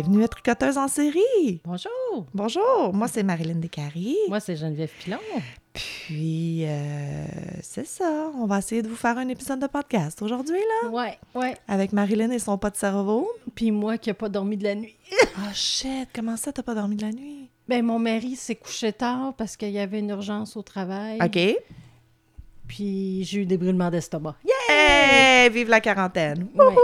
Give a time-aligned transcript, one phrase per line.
[0.00, 1.60] Bienvenue à Tricoteuse en série.
[1.64, 2.24] Bonjour.
[2.32, 4.14] Bonjour, moi c'est Marilyn Descaries.
[4.28, 5.18] Moi, c'est Geneviève Pilon.
[5.72, 7.24] Puis, euh,
[7.62, 11.18] c'est ça, on va essayer de vous faire un épisode de podcast aujourd'hui, là, Ouais,
[11.34, 11.56] ouais.
[11.66, 13.28] avec Marilyn et son pas de cerveau.
[13.56, 14.94] Puis moi qui n'ai pas dormi de la nuit.
[15.38, 17.50] Oh shit, comment ça, t'as pas dormi de la nuit?
[17.66, 21.18] Ben, mon mari s'est couché tard parce qu'il y avait une urgence au travail.
[21.20, 21.56] OK.
[22.68, 24.36] Puis j'ai eu des brûlements d'estomac.
[24.68, 26.46] Hey, vive la quarantaine.
[26.54, 26.74] Ouais.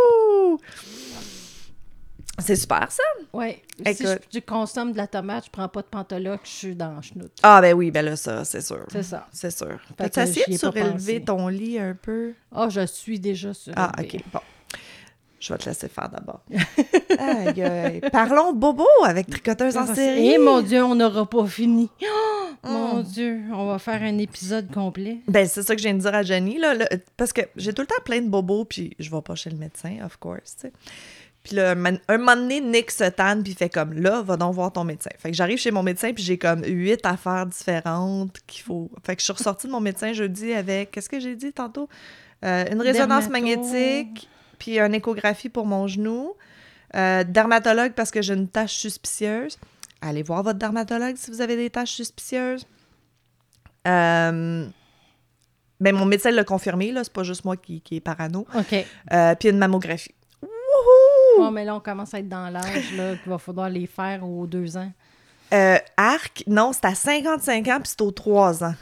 [2.38, 3.02] C'est super, ça.
[3.32, 3.62] Ouais.
[3.92, 7.00] Si je, je consomme de la tomate, je prends pas de pantaloc, je suis dans
[7.00, 7.32] chenoute.
[7.42, 8.84] Ah, ben oui, ben là, ça, c'est sûr.
[8.90, 9.28] C'est ça.
[9.32, 9.78] C'est sûr.
[9.96, 12.32] T'as essayé de surélever ton lit un peu?
[12.52, 13.72] Ah, je suis déjà sur.
[13.76, 14.40] Ah, OK, bon.
[15.38, 16.40] Je vais te laisser faire d'abord.
[17.18, 18.00] Aïe, aïe.
[18.10, 20.30] Parlons bobo avec Tricoteuse en série.
[20.30, 21.90] Eh mon Dieu, on n'aura pas fini.
[22.66, 23.02] Oh, mon Mm.
[23.02, 25.18] Dieu, on va faire un épisode complet.
[25.28, 27.74] Ben, c'est ça que je viens de dire à Jenny, là, là, parce que j'ai
[27.74, 30.56] tout le temps plein de bobos, puis je vais pas chez le médecin, of course,
[30.58, 30.72] tu sais.
[31.44, 34.72] Puis là, un, moment donné, Nick se tanne, puis fait comme, là, va donc voir
[34.72, 35.10] ton médecin.
[35.18, 38.90] Fait que j'arrive chez mon médecin, puis j'ai comme huit affaires différentes qu'il faut...
[39.04, 41.88] Fait que je suis ressortie de mon médecin jeudi avec, qu'est-ce que j'ai dit tantôt?
[42.46, 43.30] Euh, une résonance Dermato.
[43.30, 44.28] magnétique,
[44.58, 46.34] puis une échographie pour mon genou.
[46.96, 49.58] Euh, dermatologue parce que j'ai une tache suspicieuse.
[50.00, 52.66] Allez voir votre dermatologue si vous avez des taches suspicieuses.
[53.86, 54.66] Euh,
[55.80, 58.46] ben, mon médecin l'a confirmé, là, c'est pas juste moi qui, qui est parano.
[58.54, 58.86] OK.
[59.12, 60.14] Euh, puis une mammographie.
[61.52, 64.46] Mais là, on commence à être dans l'âge là, qu'il va falloir les faire aux
[64.46, 64.90] deux ans.
[65.52, 68.74] Euh, arc, non, c'est à 55 ans, puis c'est aux 3 ans.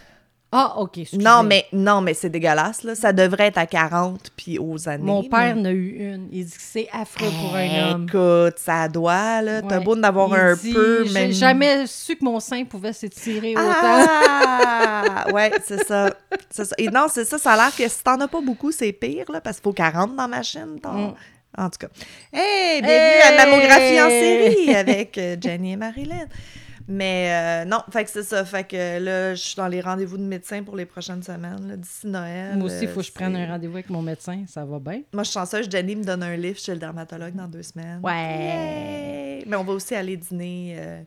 [0.55, 0.99] Ah, OK.
[0.99, 1.23] excusez.
[1.23, 2.95] Non, mais, non, mais c'est dégueulasse, là.
[2.95, 5.03] Ça devrait être à 40, puis aux années.
[5.03, 6.29] Mon père mais- en a eu une.
[6.31, 8.07] Il dit que c'est affreux pour un homme.
[8.07, 9.63] Écoute, ça doit, là.
[9.63, 9.85] T'as Ouais.
[9.85, 11.33] beau d'avoir un dit, peu, J'ai même...
[11.33, 13.65] jamais su que mon sein pouvait s'étirer autant.
[13.73, 15.25] Ah!
[15.33, 16.11] ouais, c'est ça.
[16.79, 19.25] Et non, c'est ça, ça a l'air que si t'en as pas beaucoup, c'est pire,
[19.33, 20.79] là, parce qu'il faut 40 dans ma chaîne.
[20.81, 21.15] ton- Mm.
[21.59, 21.89] En tout cas.
[22.33, 24.55] Hey, bienvenue à Mammographie en Hey!
[24.55, 26.27] série avec euh, Jenny et Marilyn.
[26.89, 28.45] Mais euh, non, fait que c'est ça.
[28.45, 32.07] Fait que là, je suis dans les rendez-vous de médecin pour les prochaines semaines, d'ici
[32.07, 32.57] Noël.
[32.57, 34.45] Moi aussi, il euh, faut que je prenne c'est- un rendez-vous avec mon médecin.
[34.49, 35.03] Ça va bien.
[35.13, 38.01] Moi, je suis chanceuse, Jenny me donne un livre chez le dermatologue dans deux semaines.
[38.03, 39.39] Ouais.
[39.41, 39.45] Yay!
[39.47, 40.75] Mais on va aussi aller dîner.
[40.79, 41.03] euh,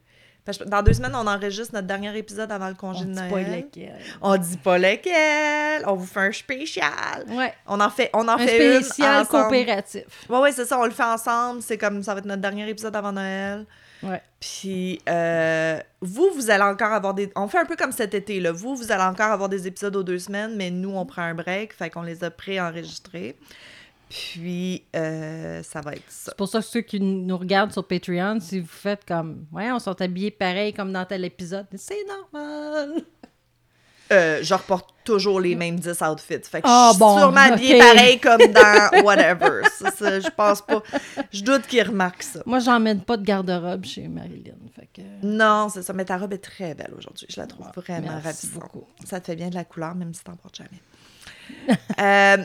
[0.67, 3.31] Dans deux semaines, on enregistre notre dernier épisode avant le congé On de dit Noël.
[3.31, 3.95] pas lequel.
[4.21, 5.83] On dit pas lequel.
[5.87, 7.25] On vous fait un spécial.
[7.29, 7.53] Ouais.
[7.67, 10.03] On en fait, on en Un fait spécial une coopératif.
[10.29, 10.79] Ouais, ouais, c'est ça.
[10.79, 11.61] On le fait ensemble.
[11.63, 13.65] C'est comme ça va être notre dernier épisode avant Noël.
[14.03, 14.21] Ouais.
[14.39, 17.31] Puis euh, vous, vous allez encore avoir des.
[17.35, 18.51] On fait un peu comme cet été là.
[18.51, 21.33] Vous, vous allez encore avoir des épisodes aux deux semaines, mais nous, on prend un
[21.33, 23.35] break, fait qu'on les a pré-enregistrés.
[24.09, 26.31] Puis euh, ça va être ça.
[26.31, 29.71] C'est pour ça que ceux qui nous regardent sur Patreon, si vous faites comme, ouais,
[29.71, 33.01] on sont habillés pareil comme dans tel épisode, c'est normal.
[34.11, 36.39] Euh, je reporte toujours les mêmes 10 outfits.
[36.43, 39.63] Fait que Ah, je suis bon, sûrement habillée pareil comme dans whatever.
[39.71, 40.83] Ça, ça, je pense pas.
[41.33, 42.43] Je doute qu'ils remarquent ça.
[42.45, 44.53] Moi, j'emmène pas de garde-robe chez Marilyn.
[44.75, 45.01] Fait que...
[45.23, 45.91] Non, c'est ça.
[45.93, 47.25] Mais ta robe est très belle aujourd'hui.
[47.31, 48.51] Je la trouve Ah, vraiment merci ravissante.
[48.61, 48.85] beaucoup.
[49.05, 51.77] Ça te fait bien de la couleur, même si t'en portes jamais.
[51.99, 52.43] Euh,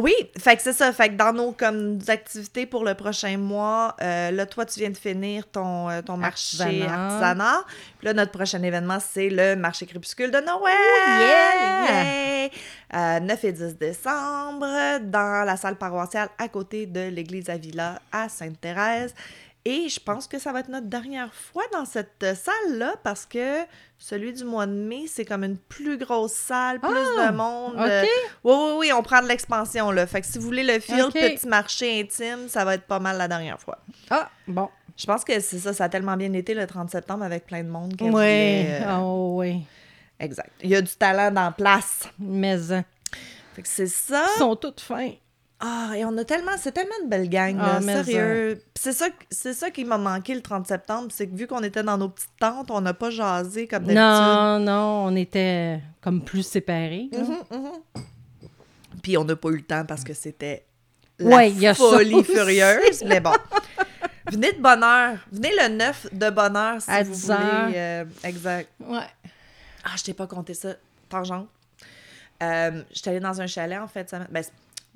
[0.00, 0.92] oui, fait que c'est ça.
[0.92, 4.90] Fait que dans nos comme activités pour le prochain mois, euh, là, toi, tu viens
[4.90, 7.06] de finir ton, euh, ton marché Artisanat.
[7.06, 7.64] artisanat.
[7.98, 10.74] Puis là, notre prochain événement, c'est le marché crépuscule de Noël.
[11.20, 12.42] yeah!
[12.44, 12.50] Yay!
[12.94, 18.28] Euh, 9 et 10 décembre, dans la salle paroissiale à côté de l'église Avila à
[18.28, 19.14] Sainte-Thérèse.
[19.70, 23.26] Et je pense que ça va être notre dernière fois dans cette euh, salle-là parce
[23.26, 23.64] que
[23.98, 27.30] celui du mois de mai, c'est comme une plus grosse salle, plus Ah!
[27.30, 27.74] de monde.
[27.74, 27.80] OK.
[27.80, 28.02] Euh,
[28.44, 30.06] oui, oui, oui, on prend de l'expansion, là.
[30.06, 31.12] Fait que si vous voulez le feel OK.
[31.12, 33.78] petit marché intime, ça va être pas mal la dernière fois.
[34.08, 34.70] Ah, bon.
[34.96, 37.62] Je pense que c'est ça, ça a tellement bien été le 30 septembre avec plein
[37.62, 37.94] de monde.
[38.00, 38.10] Oui.
[38.10, 39.64] voulait, euh, Oh, oui.
[40.18, 40.50] Exact.
[40.62, 42.08] Il y a du talent dans la place.
[42.18, 42.84] Mais hein,
[43.54, 44.24] Fait que c'est ça.
[44.34, 45.12] ils sont toutes fins.
[45.60, 48.62] Ah, et on a tellement, c'est tellement une belle gang, Ah, là, sérieux.
[48.78, 51.82] C'est ça, c'est ça qui m'a manqué le 30 septembre, c'est que vu qu'on était
[51.82, 53.98] dans nos petites tentes, on n'a pas jasé comme d'habitude.
[54.00, 57.08] Non, non, on était comme plus séparés.
[57.12, 58.02] Mhm, mhm.
[59.02, 60.64] Puis on n'a pas eu le temps parce que c'était
[61.18, 63.32] la Ouais, il y a ça folie furieuse, mais bon.
[64.30, 65.16] Venez de bonne heure.
[65.32, 67.38] Venez le 9 de bonne heure si À vous 10 voulez.
[67.76, 68.70] euh, exact.
[68.80, 68.98] Ouais.
[69.84, 70.74] Ah, je t'ai pas compté ça.
[71.08, 71.48] Tangente.
[72.42, 74.08] Euh, J'étais allée dans un chalet en fait.
[74.10, 74.20] Ça...
[74.30, 74.44] Ben,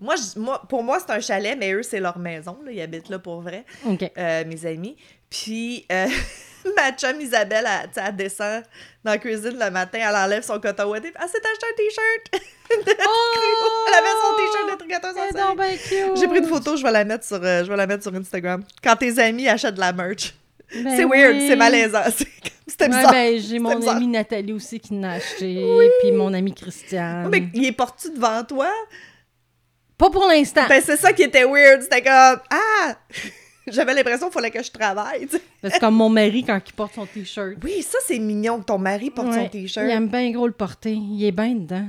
[0.02, 2.58] moi, je- moi, pour moi, c'est un chalet, mais eux, c'est leur maison.
[2.64, 2.72] Là.
[2.72, 3.64] Ils habitent là pour vrai,
[4.18, 4.96] euh, mes amis.
[5.30, 6.06] Puis, euh,
[6.76, 7.66] ma chum Isabelle,
[7.96, 8.62] elle, descend
[9.04, 11.12] dans la cuisine le matin, elle enlève son coton ouaté.
[11.14, 12.44] Elle s'est acheté un t-shirt.
[12.74, 13.84] Oh!
[13.88, 15.46] elle avait son t-shirt de tricoteuse en Elle est série.
[15.46, 16.16] donc bien cute.
[16.20, 18.14] J'ai pris une photo, je vais la mettre sur, euh, je vais la mettre sur
[18.14, 18.64] Instagram.
[18.82, 20.32] Quand tes amis achètent de la merch.
[20.74, 22.00] Ben c'est weird, c'est malaisant.
[22.16, 22.26] C'est-
[22.66, 23.10] C'était Ouais, bizarre.
[23.12, 23.96] ben, j'ai mon bizarre.
[23.96, 25.62] amie Nathalie aussi qui l'a acheté,
[26.00, 27.28] puis mon amie Christiane.
[27.30, 28.70] Mais il est porté devant toi?
[29.98, 30.66] Pas pour l'instant.
[30.68, 31.82] Ben, c'est ça qui était weird.
[31.82, 32.96] C'était comme, ah!
[33.66, 35.28] J'avais l'impression qu'il fallait que je travaille.
[35.62, 37.58] C'est comme mon mari quand il porte son T-shirt.
[37.62, 39.86] Oui, ça, c'est mignon que ton mari porte Ouais, son T-shirt.
[39.86, 40.94] Il aime bien gros le porter.
[40.94, 41.86] Il est bien dedans.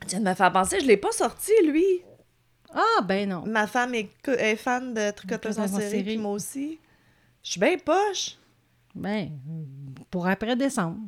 [0.00, 2.02] Tu viens de me faire penser, je l'ai pas sorti, lui.
[2.72, 3.44] Ah, ben non.
[3.46, 6.78] Ma femme est, fan de tricoteuse en série, puis moi aussi.
[7.42, 8.36] Je suis bien poche.
[8.94, 9.30] Ben,
[10.10, 10.98] pour après décembre.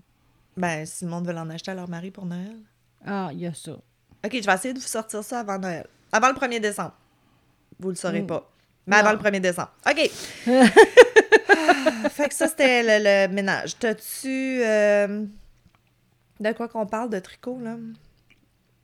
[0.57, 2.59] Ben, si le monde veut en acheter à leur mari pour Noël.
[3.07, 3.73] Ah, il y a ça.
[4.25, 5.87] OK, je vais essayer de vous sortir ça avant Noël.
[6.13, 6.93] Avant le 1er décembre.
[7.79, 8.27] Vous le saurez Mm.
[8.27, 8.51] pas.
[8.87, 9.73] Mais avant le 1er décembre.
[9.89, 10.11] OK.
[12.03, 13.77] Ah, fait que ça, c'était le, le ménage.
[13.79, 14.61] T'as-tu...
[14.63, 15.25] euh,
[16.39, 17.77] De quoi qu'on parle de tricot, là?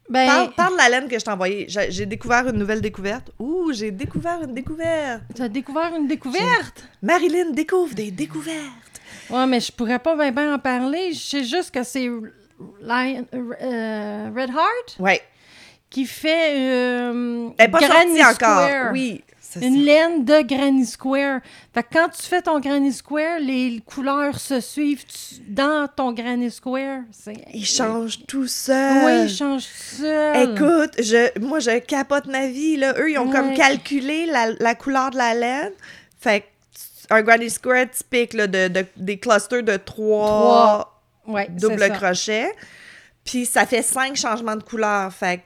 [0.08, 1.66] Ben, Parle, parle de la laine que je t'ai envoyée.
[1.68, 3.30] J'ai j'ai découvert une nouvelle découverte.
[3.38, 5.22] Ouh, j'ai découvert une découverte.
[5.34, 6.84] tu as découvert une découverte?
[7.02, 9.00] Marilyn découvre des découvertes.
[9.30, 11.12] Ouais, mais je pourrais pas bien ben en parler.
[11.12, 12.08] Je sais juste que c'est
[12.80, 14.96] Lion- euh, Red Heart?
[14.98, 15.20] Ouais.
[15.90, 18.66] qui fait euh, Elle n'est pas Granny sortie encore.
[18.68, 18.92] Square.
[18.92, 19.22] Oui.
[19.40, 19.80] c'est Une ça.
[19.84, 21.40] laine de Granny Square.
[21.72, 26.12] Fait que quand tu fais ton Granny Square, les couleurs se suivent tu- dans ton
[26.12, 27.02] Granny Square.
[27.12, 29.04] C'est- Il change tout seul.
[29.06, 30.36] Oui, il change tout seul.
[30.50, 32.76] Écoute, je, moi, je capote ma vie.
[32.76, 32.94] Là.
[32.98, 33.54] Eux, ils ont comme Ouais.
[33.54, 35.72] calculé la, la couleur de la laine.
[36.18, 36.46] Fait que
[37.10, 40.95] un Granny Square typique là, de, de- des clusters de trois, Trois.
[41.26, 42.52] Ouais, c'est double crochet.
[43.24, 45.12] Puis ça fait cinq changements de couleur.
[45.12, 45.42] Fait que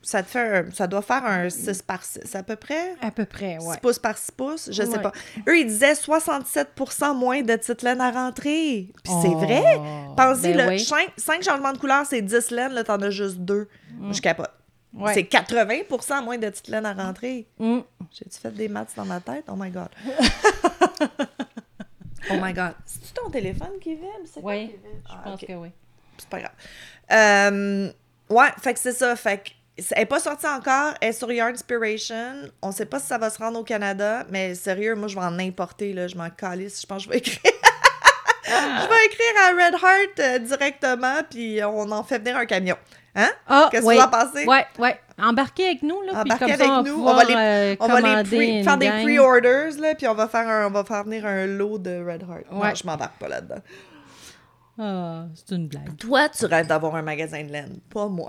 [0.00, 2.94] ça, te fait un- ça doit faire un 6 par 6 à peu près?
[3.02, 3.76] À peu près, 6 ouais.
[3.82, 5.02] pouces par 6 pouces, je sais Ouais.
[5.02, 5.12] pas.
[5.46, 8.90] Eux, ils disaient 67% moins de petites laines à rentrer.
[9.04, 9.62] Puis c'est Oh, vrai.
[10.16, 10.80] Pensez, ben là, oui.
[10.80, 13.68] 5, changements de couleur, c'est 10 laines, là, t'en as juste deux.
[14.10, 14.50] Je capote.
[14.94, 15.12] Ouais.
[15.12, 17.46] C'est 80% moins de petites laines à rentrer.
[17.58, 17.80] Mm.
[18.10, 19.44] J'ai-tu fait des maths dans ma tête?
[19.48, 19.88] Oh my God.
[22.30, 22.74] oh my God.
[22.84, 24.06] C'est-tu ton téléphone qui vibre?
[24.24, 24.82] C'est Oui, qui vibre?
[25.06, 25.68] je Ah, pense que oui.
[26.18, 26.52] C'est pas grave.
[27.12, 27.90] Euh,
[28.30, 29.14] ouais, fait que c'est ça.
[29.16, 29.50] Fait que
[29.92, 30.94] elle n'est pas sortie encore.
[31.00, 32.50] Elle est sur Yarnspiration.
[32.62, 35.24] On sait pas si ça va se rendre au Canada, mais sérieux, moi, je vais
[35.24, 35.92] en importer.
[35.92, 36.08] Là.
[36.08, 36.80] Je m'en calisse.
[36.82, 37.52] Je pense que je vais écrire.
[38.48, 42.76] Je vais écrire à Red Heart euh, directement, puis on en fait venir un camion.
[43.14, 43.30] Hein?
[43.48, 44.44] Ah, Qu'est-ce que tu vas passer?
[44.46, 45.00] Ouais, ouais.
[45.20, 46.12] Embarquez avec nous, là.
[46.12, 47.04] puis Embarquez comme ça, avec on nous.
[47.04, 50.14] va On va les- euh, On va les pre- faire des pre-orders, là, puis on
[50.14, 52.52] va, faire un, on va faire venir un lot de Red Heart.
[52.52, 52.74] Non, Ouais.
[52.76, 53.60] je m'embarque pas là-dedans.
[54.80, 55.96] Ah, c'est une blague.
[55.98, 58.28] Toi, tu rêves d'avoir un magasin de laine, pas moi.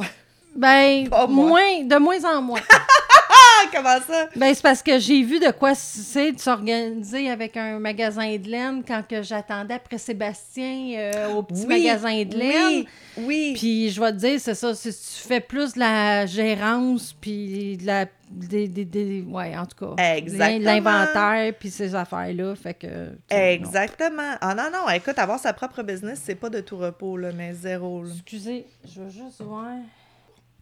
[0.55, 1.45] Ben, Pas moi.
[1.47, 2.59] moins, de moins en moins.
[3.73, 4.29] Comment ça?
[4.35, 8.47] ben, c'est parce que j'ai vu de quoi c'est de s'organiser avec un magasin de
[8.47, 12.67] laine quand que j'attendais après Sébastien euh, au petit Oui, magasin de laine.
[12.67, 13.53] Oui, oui.
[13.57, 17.77] Puis je vais te dire, c'est ça, si tu fais plus de la gérance, puis
[17.77, 18.05] de la.
[18.31, 20.15] Des, des, des- ouais, en tout cas.
[20.15, 20.59] Exactement.
[20.71, 22.53] L'inventaire, puis ces affaires-là.
[22.55, 22.87] Fait que.
[23.31, 23.37] non.
[23.37, 24.35] Exactement.
[24.39, 27.53] Ah non, non, écoute, avoir sa propre business, c'est pas de tout repos, là, mais
[27.55, 28.03] zéro.
[28.03, 28.11] là.
[28.13, 29.71] Excusez, je veux juste voir.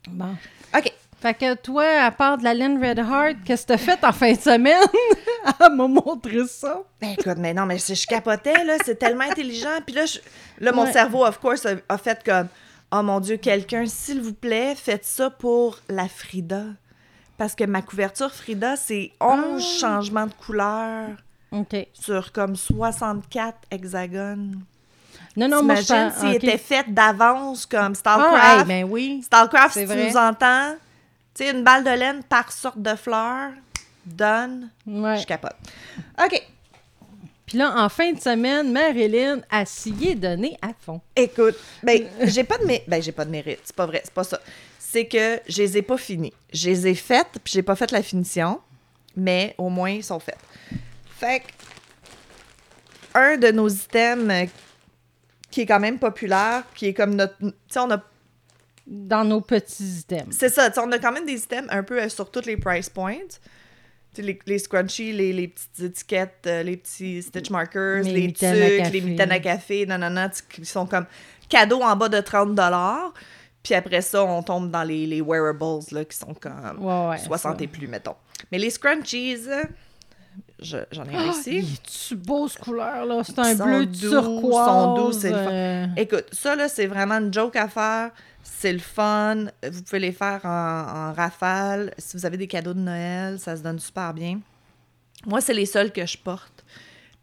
[0.10, 0.34] Bon.
[0.78, 0.94] OK.
[1.20, 4.12] Fait que toi, à part de la laine Red Heart, qu'est-ce que t'as fait en
[4.12, 4.84] fin de semaine?
[5.60, 6.82] Elle m'a montré ça.
[7.02, 9.80] Ben écoute, mais non, mais je, je capotais, là, c'est tellement intelligent.
[9.86, 10.20] Puis là, je-
[10.60, 10.92] là mon Ouais.
[10.92, 12.48] cerveau, of course, a, a fait comme
[12.92, 16.64] Oh mon Dieu, quelqu'un, s'il vous plaît, faites ça pour la Frida.
[17.38, 19.80] Parce que ma couverture Frida, c'est 11 Ah.
[19.80, 21.08] changements de couleur
[21.94, 24.62] sur comme 64 hexagones.
[25.36, 26.44] Non, non, moi, je T'imagines par- s'il ok.
[26.44, 28.60] était fait d'avance comme Ah, Starcraft?
[28.60, 29.22] hey, ben oui.
[29.24, 30.76] Starcraft, si tu nous entends,
[31.38, 33.52] tu sais, une balle de laine par sorte de fleur,
[34.06, 35.18] donne, Ouais.
[35.18, 35.56] je capote.
[36.24, 36.42] OK.
[37.46, 41.00] Puis là, en fin de semaine, Marilyn a scié donné à fond.
[41.16, 44.14] Écoute, ben, j'ai pas de mé- ben, j'ai pas de mérite, c'est pas vrai, c'est
[44.14, 44.40] pas ça.
[44.80, 46.34] C'est que je les ai pas finis.
[46.52, 48.60] Je les ai faites, puis j'ai pas fait la finition,
[49.16, 50.38] mais au moins ils sont faits.
[51.18, 51.46] Fait que
[53.14, 54.50] un de nos items
[55.50, 58.02] qui est quand même populaire, qui est comme notre tu sais on a
[58.90, 60.36] Dans nos petits items.
[60.38, 62.90] c'est ça, on a quand même des items un peu euh, sur toutes les price
[62.90, 63.18] points.
[64.18, 68.92] Les, les scrunchies, les, les petites étiquettes, euh, les petits stitch markers, Les les, tucs,
[68.92, 71.06] les mitaines à café, nanana, qui sont comme
[71.50, 72.58] cadeaux en bas de 30
[73.62, 77.18] Puis après ça, on tombe dans les, les wearables, là, qui sont comme Ouais, ouais.
[77.20, 77.64] 60 ça.
[77.64, 78.16] et plus, mettons.
[78.52, 79.38] Mais les scrunchies,
[80.62, 81.58] je- j'en ai Ah, réussi.
[81.60, 83.22] il est-tu beau, ce couleur-là?
[83.24, 84.66] C'est un bleu doux, turquoise.
[84.66, 85.52] sont doux, c'est le fun.
[85.52, 88.12] euh, Écoute, ça, là, c'est vraiment une joke à faire.
[88.44, 89.46] C'est le fun.
[89.70, 91.94] Vous pouvez les faire en, en rafale.
[91.98, 94.40] Si vous avez des cadeaux de Noël, ça se donne super bien.
[95.26, 96.57] Moi, c'est les seuls que je porte.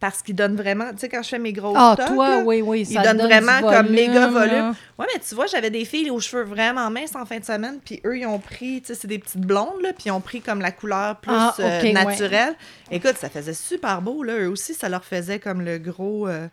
[0.01, 0.91] Parce qu'ils donnent vraiment...
[0.93, 3.17] Tu sais, quand je fais mes gros Ah, toi, là, oui, oui, ils ça donnent
[3.17, 4.75] donne vraiment comme méga volume, là.
[4.99, 7.79] Ouais, mais tu vois, j'avais des filles aux cheveux vraiment minces en fin de semaine,
[7.83, 10.21] puis eux, ils ont pris, tu sais, c'est des petites blondes, là, puis ils ont
[10.21, 11.93] pris comme la couleur plus Ah, euh, ouais.
[11.93, 12.55] naturelle.
[12.91, 14.35] Écoute, ça faisait super beau, là.
[14.37, 16.49] Eux aussi, ça leur faisait comme le gros, euh,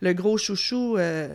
[0.00, 1.28] le gros chouchou euh,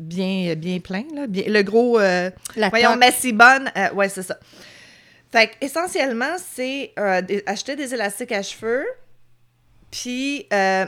[0.00, 1.28] bien, bien plein, là.
[1.28, 2.32] Bien, le gros, La
[2.70, 3.00] voyons, toque.
[3.00, 4.38] Messy Bonne, euh, ouais, c'est ça.
[5.30, 6.94] Fait essentiellement, c'est
[7.46, 8.86] acheter des élastiques à cheveux.
[9.90, 10.86] Puis, euh,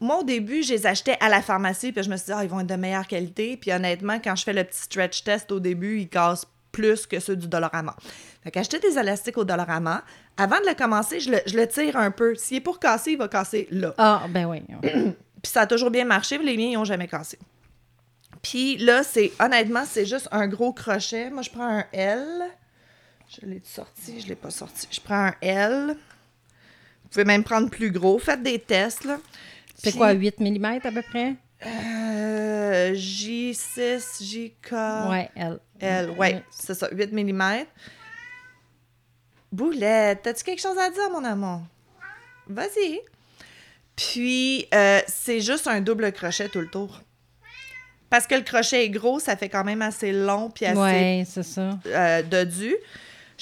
[0.00, 1.92] moi, au début, je les achetais à la pharmacie.
[1.92, 3.56] Puis je me suis dit, ah, ils vont être de meilleure qualité.
[3.56, 7.20] Puis honnêtement, quand je fais le petit stretch test au début, ils cassent plus que
[7.20, 7.94] ceux du Dollarama.
[8.42, 10.02] Fait qu'acheter des élastiques au Dollarama,
[10.36, 12.34] avant de le commencer, je le, je le tire un peu.
[12.34, 13.94] S'il est pour casser, il va casser là.
[13.98, 14.62] Ah, ben oui.
[15.42, 17.38] Puis ça a toujours bien marché, puis les miens, ils n'ont jamais cassé.
[18.42, 21.30] Puis là, c'est honnêtement, c'est juste un gros crochet.
[21.30, 22.42] Moi, je prends un L.
[23.28, 24.86] Je l'ai sorti, je l'ai pas sorti.
[24.90, 25.96] Je prends un L.
[27.02, 28.18] Vous pouvez même prendre plus gros.
[28.18, 29.18] Faites des tests, là.
[29.82, 31.34] C'est quoi, 8 mm à peu près?
[31.66, 34.72] euh, J6, JK,
[35.10, 35.58] Ouais, elle.
[35.80, 36.10] L.
[36.10, 37.64] Ouais, c'est ça, 8 mm.
[39.52, 41.62] Boulette, as-tu quelque chose à dire, mon amour?
[42.46, 43.00] Vas-y.
[43.96, 47.00] Puis, euh, c'est juste un double crochet tout le tour.
[48.08, 51.24] Parce que le crochet est gros, ça fait quand même assez long puis assez Ouais,
[51.26, 51.78] ça.
[51.86, 52.74] euh, dodu.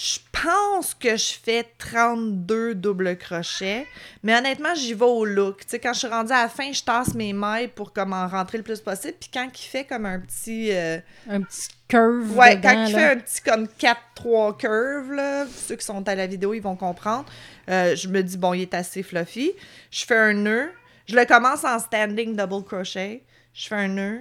[0.00, 3.84] Je pense que je fais 32 doubles crochets.
[4.22, 5.62] Mais honnêtement, j'y vais au look.
[5.62, 8.12] Tu sais, quand je suis rendue à la fin, je tasse mes mailles pour comme
[8.12, 9.14] en rentrer le plus possible.
[9.18, 10.70] Puis quand il fait comme un petit...
[10.72, 12.36] euh, Un petit curve.
[12.36, 12.98] Ouais, dedans, quand il là.
[13.00, 16.76] fait un petit comme 4-3 curve, là, ceux qui sont à la vidéo, ils vont
[16.76, 17.26] comprendre.
[17.68, 19.50] Euh, je me dis, bon, il est assez fluffy.
[19.90, 20.70] Je fais un nœud.
[21.06, 23.24] Je le commence en standing double crochet.
[23.52, 24.20] Je fais un nœud.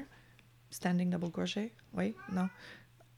[0.71, 1.71] Standing double crochet?
[1.93, 2.15] Oui?
[2.31, 2.49] Non?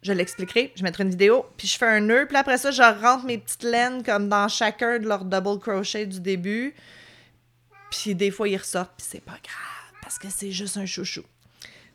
[0.01, 0.71] Je l'expliquerai.
[0.75, 1.45] Je mettrai une vidéo.
[1.57, 2.25] Puis je fais un nœud.
[2.27, 6.05] Puis après ça, je rentre mes petites laines comme dans chacun de leurs double crochet
[6.05, 6.73] du début.
[7.91, 8.93] Puis des fois, ils ressortent.
[8.97, 10.01] Puis c'est pas grave.
[10.01, 11.23] Parce que c'est juste un chouchou.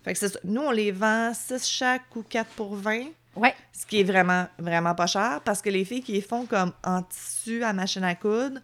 [0.04, 0.38] Fait que c'est ça.
[0.44, 3.06] Nous, on les vend 6 chaque ou 4 pour 20.
[3.36, 3.54] Ouais.
[3.72, 6.72] Ce qui est vraiment, vraiment pas cher parce que les filles qui les font comme
[6.84, 8.60] en tissu à machine à coudre,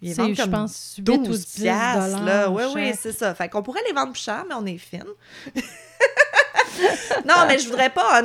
[0.00, 2.50] ils vendent je comme pense, 8 12 ou 10 piastres, là.
[2.50, 3.34] Oui, oui, c'est ça.
[3.34, 5.04] Fait qu'on pourrait les vendre plus cher, mais on est fine.
[7.28, 8.18] non, mais je voudrais pas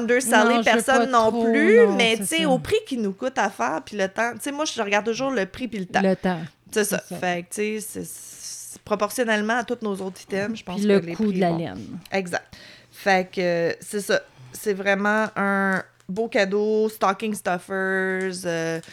[0.58, 3.50] veux personne non trop, plus, non, mais tu sais, au prix qui nous coûte à
[3.50, 4.32] faire, puis le temps.
[4.34, 6.02] Tu sais, moi, je regarde toujours le prix puis le temps.
[6.02, 6.40] Le temps.
[6.72, 7.00] C'est ça.
[7.00, 10.94] Fait que, tu sais, c'est- proportionnellement à tous nos autres items, je pense Puis que
[10.94, 12.00] le les coût prix de la vont- laine.
[12.12, 12.56] Exact.
[12.92, 14.22] Fait que c'est ça.
[14.54, 18.46] C'est vraiment un beau cadeau, stocking stuffers.
[18.46, 18.86] euh, tu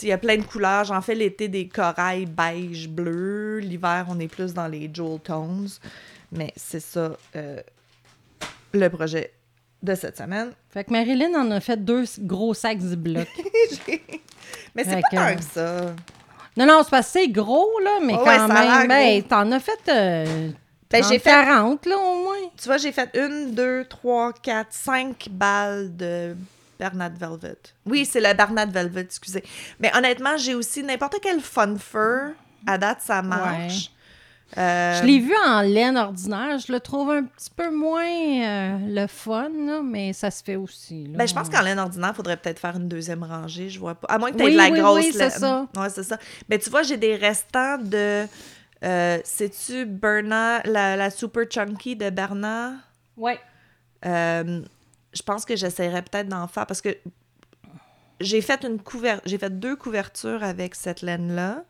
[0.00, 0.84] sais, il y a plein de couleurs.
[0.84, 3.58] J'en fais l'été des corails beige bleu.
[3.58, 5.68] L'hiver, on est plus dans les jewel tones.
[6.32, 7.60] Mais c'est ça euh,
[8.74, 9.32] le projet
[9.82, 10.52] de cette semaine.
[10.70, 13.28] Fait que Marilyn en a fait deux gros sacs Ziploc.
[14.74, 15.94] mais c'est pas que- tant que ça.
[16.56, 18.88] non, non, c'est pas assez gros, là, mais quand ouais, même.
[18.88, 19.78] Ben, t'en as fait.
[19.88, 20.50] Euh,
[20.90, 22.50] Ben, j'ai 30, fait- 40, là, au moins.
[22.56, 26.34] Tu vois, j'ai fait une, deux, trois, quatre, cinq balles de
[26.78, 27.56] Bernard Velvet.
[27.86, 29.42] Oui, c'est le Bernard Velvet, excusez.
[29.80, 32.30] Mais honnêtement, j'ai aussi n'importe quel fun fur.
[32.66, 33.90] À date, ça marche.
[34.56, 36.58] Euh, Je l'ai vu en laine ordinaire.
[36.58, 40.56] Je le trouve un petit peu moins euh, le fun, là, mais ça se fait
[40.56, 41.06] aussi.
[41.08, 41.18] là.
[41.18, 43.68] ben, je pense qu'en laine ordinaire, il faudrait peut-être faire une deuxième rangée.
[43.68, 44.06] Je vois pas.
[44.08, 45.30] À moins que tu aies Oui, de la oui, grosse oui, c'est laine.
[45.30, 45.66] ça.
[45.76, 46.18] Ouais, c'est ça.
[46.48, 48.26] Mais tu vois, j'ai des restants de.
[48.84, 52.72] euh, Sais-tu Bernard, la, la Super Chunky de Bernard?
[53.16, 53.40] Ouais.
[54.04, 56.96] Je pense que j'essaierais peut-être d'en faire parce que
[58.20, 59.16] j'ai fait une couver...
[59.24, 61.64] j'ai fait deux couvertures avec cette laine-là.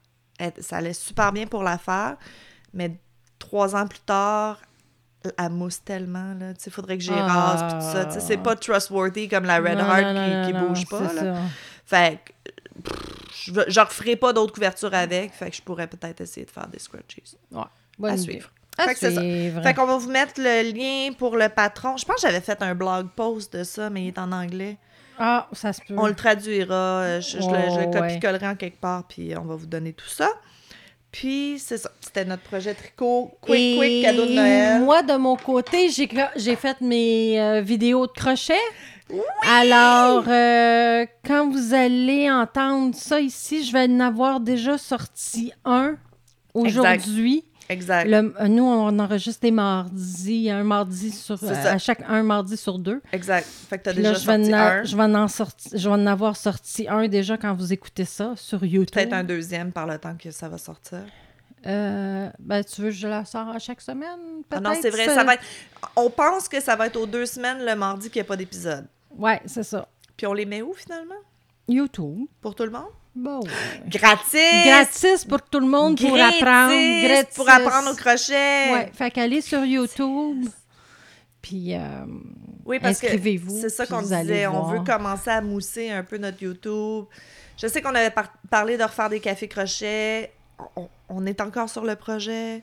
[0.60, 2.16] Ça allait super bien pour la faire,
[2.74, 2.92] mais
[3.38, 4.58] trois ans plus tard,
[5.38, 6.34] elle mousse tellement.
[6.66, 8.04] Il faudrait que j'y rase pis tout ça.
[8.06, 10.68] Tu sais, C'est pas trustworthy comme la Red Non, Heart non, qui, non, qui non,
[10.68, 11.00] bouge pas.
[11.00, 11.08] Là.
[11.34, 11.34] ça.
[11.86, 12.50] Fait que
[12.82, 13.02] pff,
[13.46, 15.32] je ne je referai pas d'autres couvertures avec.
[15.32, 17.16] Fait que je pourrais peut-être essayer de faire des scratches.
[17.52, 17.62] Ouais.
[17.98, 18.22] Bonne À idée.
[18.22, 18.50] suivre.
[18.76, 19.20] À Fait que c'est ça.
[19.20, 19.62] suivre.
[19.62, 21.96] Fait qu'on va vous mettre le lien pour le patron.
[21.96, 24.76] Je pense que j'avais fait un blog post de ça, mais il est en anglais.
[25.18, 25.94] Ah, ça se peut.
[25.96, 26.74] On le traduira.
[26.74, 30.08] euh, Je, le, je le copie-collerai en quelque part, puis on va vous donner tout
[30.08, 30.28] ça.
[31.14, 31.92] Puis, c'est ça.
[32.00, 33.30] C'était notre projet tricot.
[33.40, 34.82] Quick, Et quick, cadeau de Noël.
[34.82, 38.58] Moi, de mon côté, j'ai fait mes euh, vidéos de crochet.
[39.46, 45.96] Alors, euh, quand vous allez entendre ça ici, je vais en avoir déjà sorti un
[46.52, 47.44] aujourd'hui.
[47.68, 48.06] Exact.
[48.08, 52.56] Le- euh, nous, on enregistre des mardis, un mardi sur euh, à chaque un mardi
[52.56, 53.00] sur deux.
[53.12, 53.46] Exact.
[53.46, 54.84] Fait que t'as déjà là, je sorti en, un.
[54.84, 58.34] je, vais en sorti- je vais en avoir sorti un déjà quand vous écoutez ça
[58.36, 58.94] sur YouTube.
[58.94, 61.00] Peut-être un deuxième par le temps que ça va sortir.
[61.66, 64.42] Euh, ben, tu veux que je la sors à chaque semaine?
[64.50, 65.06] Ah non, c'est vrai.
[65.06, 65.44] Ça va être...
[65.96, 68.36] On pense que ça va être aux deux semaines le mardi qu'il n'y a pas
[68.36, 68.86] d'épisode.
[69.16, 69.88] Ouais, c'est ça.
[70.16, 71.14] Puis on les met où finalement?
[71.66, 72.26] YouTube.
[72.42, 72.90] Pour tout le monde?
[73.14, 73.40] Bon.
[73.86, 74.64] Gratis!
[74.66, 77.06] Gratis pour tout le monde pour apprendre.
[77.06, 77.34] Gratis.
[77.36, 78.72] Pour apprendre au crochet.
[78.72, 80.46] Ouais, fait qu'allez sur YouTube.
[81.40, 81.78] Puis, euh,
[82.64, 84.46] Oui, parce que Inscrivez-vous, c'est ça qu'on disait.
[84.46, 87.04] On veut commencer à mousser un peu notre YouTube.
[87.56, 90.32] Je sais qu'on avait par- parlé de refaire des cafés crochets.
[90.74, 92.62] On, on est encore sur le projet.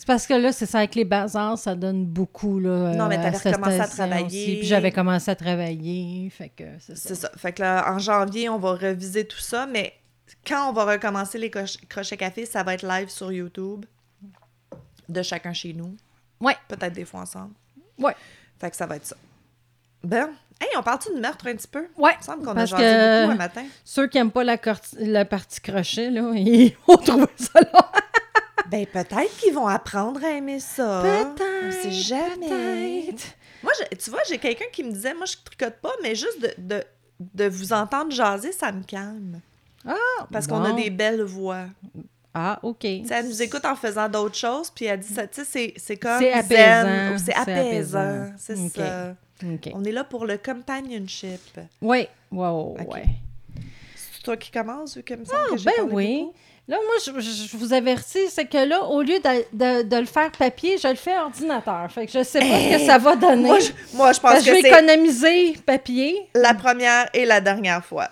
[0.00, 2.94] C'est parce que là, c'est ça, avec les bazars, ça donne beaucoup, là.
[2.94, 4.26] Non, mais euh, t'avais cette recommencé à travailler.
[4.26, 4.56] aussi.
[4.58, 7.08] Puis j'avais commencé à travailler, fait que c'est ça.
[7.08, 7.30] C'est ça.
[7.36, 9.92] Fait que là, en janvier, on va reviser tout ça, mais
[10.46, 13.86] quand on va recommencer les croch- crochets café, ça va être live sur YouTube
[15.08, 15.96] de chacun chez nous.
[16.40, 16.54] Ouais.
[16.68, 17.54] Peut-être des fois ensemble.
[17.98, 18.14] Ouais.
[18.60, 19.16] Fait que ça va être ça.
[20.04, 20.28] Ben,
[20.60, 21.88] hey, on parle-tu de meurtre un petit peu?
[21.96, 23.64] Ouais, Il me semble qu'on a jasé beaucoup un matin.
[23.84, 27.90] Ceux qui n'aiment pas la partie crochet, là, ils vont trouver ça là.
[28.70, 31.02] Ben, peut-être qu'ils vont apprendre à aimer ça.
[31.64, 33.04] On sait jamais.
[33.06, 33.24] peut-être.
[33.62, 36.40] Moi, je- tu vois, j'ai quelqu'un qui me disait, moi, je tricote pas, mais juste
[36.40, 36.84] de, de,
[37.34, 39.40] de vous entendre jaser, ça me calme.
[39.86, 39.94] Ah,
[40.32, 41.64] Parce qu'on a des belles voix.
[42.34, 42.80] Ah, OK.
[42.80, 45.44] Tu sais, elle nous écoute en faisant d'autres choses, puis elle dit ça, tu sais,
[45.44, 48.72] c'est- c'est comme C'est apaisant, ou c'est apaisant, c'est Ok.
[48.76, 49.14] ça.
[49.44, 49.70] OK.
[49.74, 51.58] On est là pour le companionship.
[51.80, 52.48] Oui, ouais, ouais,
[52.82, 52.94] Ok.
[52.94, 53.04] ouais.
[53.96, 56.18] C'est toi qui commences, vu que me semble Ah, que j'ai ben parlé oui.
[56.20, 56.34] beaucoup?
[56.68, 60.30] Là, moi, je, vous avertis, c'est que là, au lieu de, de- de le faire
[60.32, 61.90] papier, je le fais ordinateur.
[61.90, 63.48] Fait que je sais pas ce que ça va donner.
[63.48, 66.28] Moi, je, moi, je pense Parce que que je vais économiser papier.
[66.34, 68.08] la première et la dernière fois.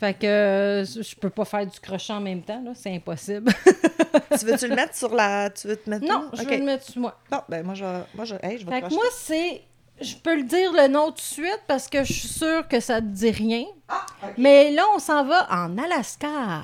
[0.00, 2.72] Fait que euh, je peux pas faire du crochet en même temps, là.
[2.74, 3.52] C'est impossible.
[4.38, 5.50] tu veux-tu le mettre sur la...
[5.50, 7.18] Tu veux te mettre non, je vais le mettre sur moi.
[7.30, 8.00] Bon, ben moi, je vais...
[8.14, 9.60] Moi, je, hey, je vais Fait que moi, c'est.
[10.00, 12.80] Je peux le dire le nom tout de suite parce que je suis sûre que
[12.80, 13.64] ça te dit rien.
[13.88, 14.04] Ah,
[14.38, 16.62] Mais là, on s'en va en Alaska.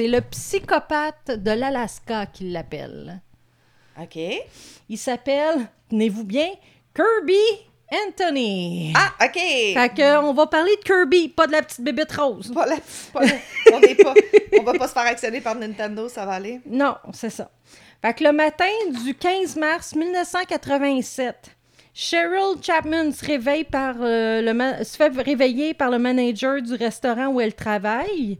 [0.00, 3.20] C'est le psychopathe de l'Alaska qui l'appelle.
[4.00, 4.18] OK.
[4.88, 6.48] Il s'appelle, tenez-vous bien,
[6.94, 7.36] Kirby
[7.92, 8.94] Anthony.
[8.96, 9.34] Ah, OK!
[9.34, 12.50] Fait que, on va parler de Kirby, pas de la petite bébête rose.
[12.54, 12.76] Pas la-
[13.12, 14.14] pas la- on est pas...
[14.58, 16.60] On va pas se faire actionner par Nintendo, ça va aller.
[16.64, 17.50] Non, c'est ça.
[18.00, 18.64] Fait que le matin
[19.04, 21.50] du 15 mars 1987,
[21.92, 27.26] Cheryl Chapman se réveille par euh, le se fait réveiller par le manager du restaurant
[27.26, 28.38] où elle travaille.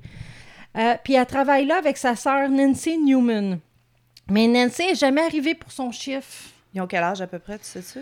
[0.77, 3.59] Euh, puis elle travaille là avec sa sœur Nancy Newman.
[4.31, 6.49] Mais Nancy n'est jamais arrivée pour son chiffre.
[6.75, 8.01] Ils ont quel âge à peu près, tu sais-tu?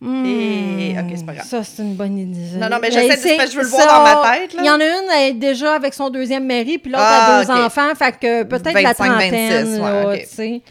[0.00, 1.46] Hmm, Et- ok, c'est pas grave.
[1.46, 2.58] Ça, c'est une bonne idée.
[2.58, 4.54] Non, non, mais j'essaie de- je veux le ça, voir dans ma tête.
[4.58, 7.38] Il y en a une, elle est déjà avec son deuxième mari, puis l'autre Ah,
[7.38, 10.20] a deux enfants, fait que peut-être la 25, trentaine, 26, ouais, là, ok.
[10.20, 10.62] tu sais.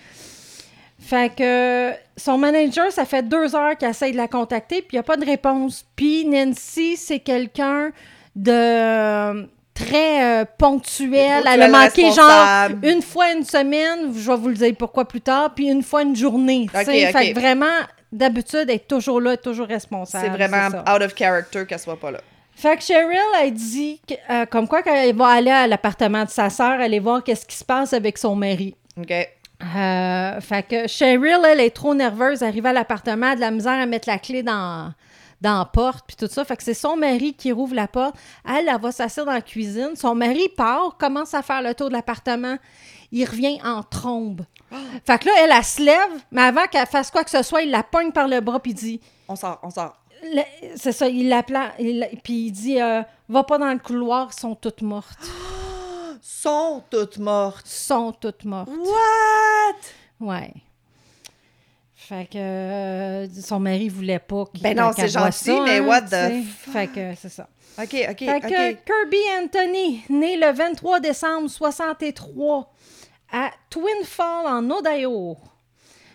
[0.99, 4.95] Fait que son manager, ça fait deux heures qu'elle essaie de la contacter, puis il
[4.95, 5.85] n'y a pas de réponse.
[5.95, 7.91] Puis Nancy, c'est quelqu'un
[8.35, 11.43] de très euh, ponctuel.
[11.45, 15.21] Elle a manqué genre une fois une semaine, je vais vous le dire pourquoi plus
[15.21, 16.67] tard, puis une fois une journée.
[16.73, 17.07] tu Ok, sais.
[17.07, 17.11] ok.
[17.17, 17.65] Fait que vraiment,
[18.11, 20.25] d'habitude, elle est toujours là, toujours responsable.
[20.25, 22.21] C'est vraiment out of character qu'elle soit pas là.
[22.55, 26.29] Fait que Cheryl, elle dit, que, euh, comme quoi, qu'elle va aller à l'appartement de
[26.29, 28.75] sa sœur, aller voir qu'est-ce qui se passe avec son mari.
[28.97, 29.11] OK.
[29.11, 33.51] Euh, fait que Cheryl, elle est trop nerveuse, arrive à l'appartement, elle a de la
[33.51, 34.93] misère à mettre la clé dans,
[35.41, 36.43] dans la porte, puis tout ça.
[36.45, 38.15] Fait que c'est son mari qui rouvre la porte.
[38.47, 39.91] Elle, elle va s'asseoir dans la cuisine.
[39.95, 42.57] Son mari part, commence à faire le tour de l'appartement.
[43.11, 44.41] Il revient en trombe.
[45.05, 47.61] Fait que là, elle, elle, se lève, mais avant qu'elle fasse quoi que ce soit,
[47.61, 49.95] il la pogne par le bras, puis il dit On sort, on sort.
[50.75, 54.39] c'est ça, il l'appela, il- puis il dit euh, Va pas dans le couloir, elles
[54.39, 55.19] sont toutes mortes.
[56.21, 57.67] Sont toutes mortes.
[57.67, 58.69] sont toutes mortes.
[58.69, 59.75] What?
[60.19, 60.53] Ouais.
[62.07, 66.03] Fait que euh, son mari voulait pas qu'il Ben non, c'est gentil, ça, mais what
[66.03, 66.73] the fuck?
[66.73, 67.49] Fait que c'est ça.
[67.79, 68.73] OK, OK, Fait que.
[68.73, 72.71] Kirby Anthony, né le 23 décembre 63
[73.31, 75.35] à Twin Falls, en Ohio.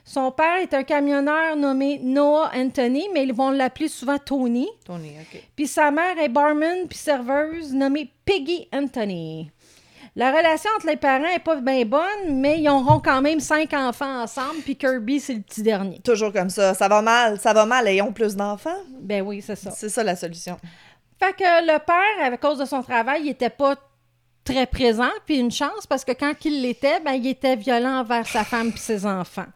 [0.05, 4.69] Son père est un camionneur nommé Noah Anthony, mais ils vont l'appeler souvent Tony.
[4.85, 5.43] Tony, OK.
[5.57, 9.51] Puis sa mère est barman puis serveuse nommée Peggy Anthony.
[10.17, 13.73] La relation entre les parents est pas bien bonne, mais ils auront quand même cinq
[13.75, 16.01] enfants ensemble, puis Kirby, c'est le petit dernier.
[16.01, 16.75] Toujours comme ça.
[16.75, 17.87] Ça va mal, ça va mal.
[17.87, 18.75] Ayons plus d'enfants.
[19.01, 19.71] Ben oui, c'est ça.
[19.71, 20.59] C'est ça la solution.
[21.23, 23.77] Fait que le père, à cause de son travail, il était pas
[24.45, 28.27] très présent, puis une chance, parce que quand il l'était, ben, il était violent envers
[28.27, 29.47] sa femme puis ses enfants.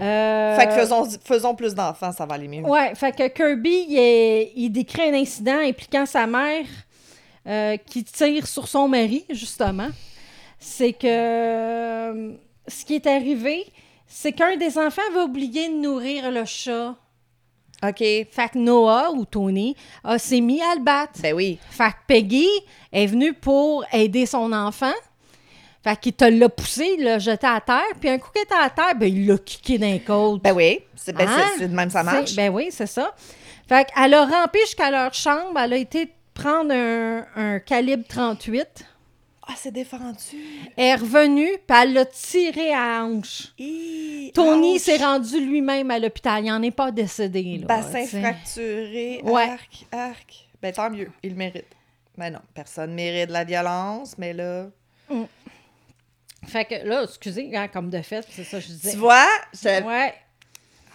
[0.00, 2.62] Euh, Fait que faisons, faisons plus d'enfants, ça va aller mieux.
[2.62, 6.64] Ouais, fait que Kirby, il, est- il décrit un incident impliquant sa mère
[7.48, 9.88] euh, qui tire sur son mari, justement.
[10.58, 12.32] C'est que euh,
[12.66, 13.66] ce qui est arrivé,
[14.06, 16.94] c'est qu'un des enfants avait oublié de nourrir le chat.
[17.82, 17.98] OK.
[17.98, 21.20] Fait que Noah, ou Tony, a s'est mis à le battre.
[21.22, 21.58] Ben oui.
[21.70, 22.48] Fait que Peggy
[22.92, 24.92] est venue pour aider son enfant.
[25.84, 28.54] Fait qu'il te l'a poussé, il l'a jeté à terre, puis un coup qu'il était
[28.60, 30.42] à terre, ben il l'a kické d'un côte.
[30.42, 30.80] Ben oui.
[30.96, 31.46] C'est ben, Hein?
[31.60, 32.34] de même ça marche.
[32.34, 33.14] Ben oui, c'est ça.
[33.68, 35.58] Fait qu'elle a rampé jusqu'à leur chambre.
[35.60, 38.86] Elle a été prendre un, un calibre 38.
[39.50, 40.36] Ah, c'est défendu.
[40.76, 43.48] Elle est revenue, puis elle l'a tiré à la hanche.
[43.58, 46.44] Hi, Tony s'est rendu lui-même à l'hôpital.
[46.44, 47.58] Il n'en est pas décédé.
[47.58, 49.20] Là, Bassin fracturé.
[49.24, 49.50] Ouais.
[49.50, 50.48] Arc, arc.
[50.62, 51.10] Ben tant mieux.
[51.22, 51.66] Il mérite.
[52.16, 54.66] Ben non, personne mérite la violence, mais là.
[56.46, 58.92] Fait que là, excusez, hein, comme de fait, c'est ça que je disais.
[58.92, 59.82] Tu vois, je...
[59.82, 60.14] Ouais.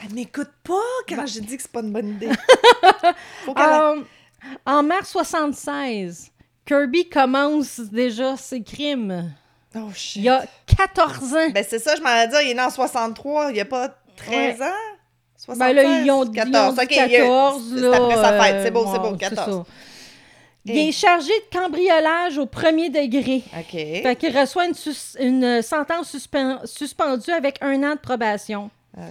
[0.03, 0.73] elle m'écoute pas
[1.09, 2.29] quand j'ai dit que c'est pas une bonne idée.
[3.45, 3.69] Faut qu'elle...
[3.69, 4.03] Euh,
[4.65, 6.31] en mars 76,
[6.65, 9.31] Kirby commence déjà ses crimes.
[9.75, 10.17] Oh shit.
[10.17, 10.45] Il y a
[10.77, 11.49] 14 ans.
[11.53, 13.65] Ben c'est ça, je m'en ai dit, il est né en 63, il y a
[13.65, 14.65] pas 13 ans?
[15.37, 15.57] 76?
[15.59, 16.75] Ben là, ils ont, ils ont 14.
[16.75, 17.75] dit Ok, il y a- 14.
[17.79, 19.65] c'est après sa fête, c'est beau, c'est euh, beau, 14.
[19.65, 19.71] ça.
[20.65, 23.43] Il est chargé de cambriolage au premier degré.
[23.57, 23.71] OK.
[23.71, 24.65] Fait qu'il reçoit
[25.19, 28.69] une, sentence suspen- suspendue avec un an de probation.
[28.97, 29.01] Ah.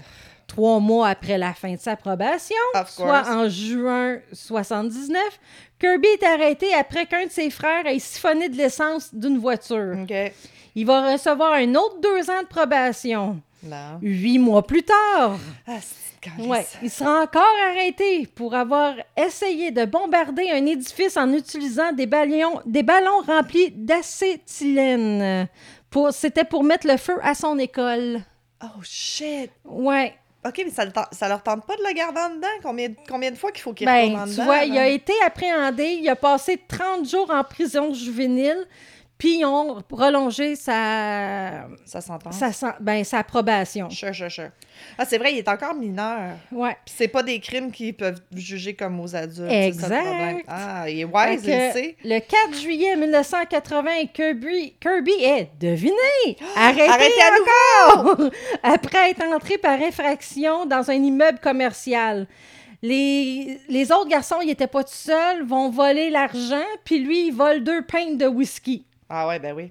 [0.53, 2.55] Trois mois après la fin de sa probation,
[2.87, 5.19] soit en juin 79,
[5.81, 9.97] Kirby est arrêté après qu'un de ses frères ait siphonné de l'essence d'une voiture.
[10.75, 13.41] Il va recevoir un autre deux ans de probation.
[13.63, 13.99] Non.
[14.03, 15.79] Huit mois plus tard, Ah,
[16.41, 22.07] ouais, il sera encore arrêté pour avoir essayé de bombarder un édifice en utilisant des
[22.07, 25.49] ballons, des ballons remplis d'acétylène.
[25.89, 28.21] Pour, c'était pour mettre le feu à son école.
[28.63, 29.51] Oh shit.
[29.65, 30.15] Ouais.
[30.45, 32.49] OK, mais ça, le tente- ça leur tente pas de le garder en dedans?
[32.63, 34.45] Combien, combien de fois qu'il faut qu'il Ben, retourne en tu dedans?
[34.45, 38.67] vois, il a été appréhendé, il a passé 30 jours en prison juvénile,
[39.23, 42.33] puis ils ont prolongé sa, Ça s'entend.
[42.33, 43.89] sa, sa- ben, sa probation.
[43.89, 44.49] Sure, sure, sure.
[44.99, 46.33] Ah, c'est vrai, il est encore mineur.
[46.51, 46.77] Ouais.
[46.85, 49.49] Puis c'est pas des crimes qu'ils peuvent juger comme aux adultes.
[49.49, 49.89] Exact.
[49.91, 50.43] Ça le problème.
[50.49, 51.97] Ah, il est wise, que il sait.
[52.03, 55.95] le 4 juillet 1980, Kirby, Kirby est, devinez,
[56.57, 58.31] arrêté, Arrêtez à encore!
[58.65, 62.27] Après être entré par infraction dans un immeuble commercial.
[62.83, 67.33] Les, les autres garçons, ils étaient pas tout seuls, vont voler l'argent, puis lui, il
[67.33, 68.85] vole deux pintes de whisky.
[69.15, 69.71] Ah ouais, ben oui.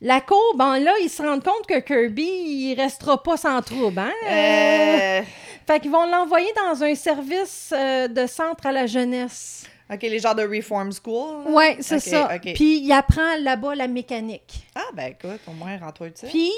[0.00, 4.00] La cour, ben là, ils se rendent compte que Kirby, il restera pas sans trouble,
[4.00, 4.12] hein?
[4.28, 5.22] Euh...
[5.68, 9.66] Fait qu'ils vont l'envoyer dans un service euh, de centre à la jeunesse.
[9.88, 11.46] OK, les genres de reform school?
[11.52, 12.28] Ouais, c'est ça.
[12.40, 14.66] Puis il apprend là-bas la mécanique.
[14.74, 16.28] Ah, ben écoute, au moins, rends-toi utile.
[16.28, 16.52] Puis,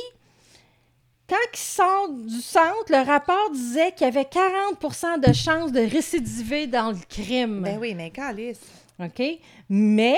[1.28, 5.80] quand il sort du centre, le rapport disait qu'il y avait 40% de chances de
[5.80, 7.60] récidiver dans le crime.
[7.60, 8.60] Ben oui, mais calice.
[8.98, 9.22] OK?
[9.68, 10.16] Mais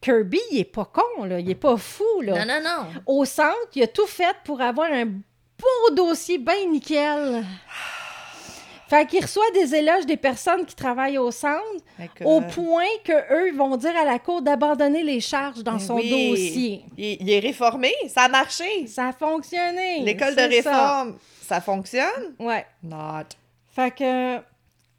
[0.00, 1.40] Kirby, il est pas con, là.
[1.40, 2.44] Il est pas fou, là.
[2.44, 2.86] non, non.
[3.06, 7.44] Au centre, il a tout fait pour avoir un beau dossier bien nickel.
[8.88, 11.62] Fait qu'il reçoit des éloges des personnes qui travaillent au centre,
[12.02, 12.22] Écoute.
[12.24, 15.96] au point que eux vont dire à la cour d'abandonner les charges dans Ben son
[15.96, 16.30] oui.
[16.30, 16.84] dossier.
[16.96, 18.86] Il, il est réformé, ça a marché.
[18.86, 20.00] Ça a fonctionné.
[20.04, 20.46] L'école de ça.
[20.46, 21.60] réforme, ça.
[21.60, 22.34] fonctionne?
[22.38, 22.64] Ouais.
[22.82, 23.24] Not.
[23.74, 24.36] Fait que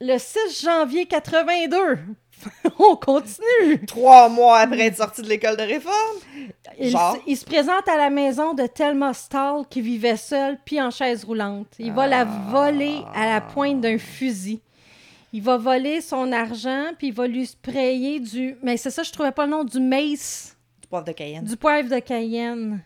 [0.02, 1.98] le 6 janvier 82,
[2.80, 3.86] on continue.
[3.88, 6.18] Trois mois après être sorti de l'école de réforme?
[6.80, 7.16] Il, Genre?
[7.16, 10.92] se- il se présente à la maison de Thelma Stahl qui vivait seule puis en
[10.92, 11.68] chaise roulante.
[11.80, 14.62] Il va la voler à la pointe d'un fusil.
[15.34, 18.56] Il va voler son argent puis il va lui sprayer du.
[18.64, 21.44] Mais c'est ça, je trouvais pas le nom du mace, Du poivre de Cayenne.
[21.44, 22.84] du poivre de Cayenne.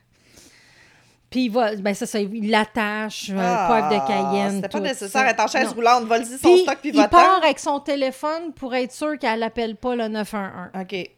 [1.33, 1.75] Puis il va.
[1.77, 4.55] Ben c'est ça, il l'attache, euh, Ah, poivre de Cayenne.
[4.57, 5.73] C'était pas nécessaire être en chaise Non.
[5.73, 6.07] roulante.
[6.07, 9.95] Son Puis, stock puis il part avec son téléphone pour être sûr qu'elle n'appelle pas
[9.95, 10.69] le 911.
[10.79, 11.09] OK.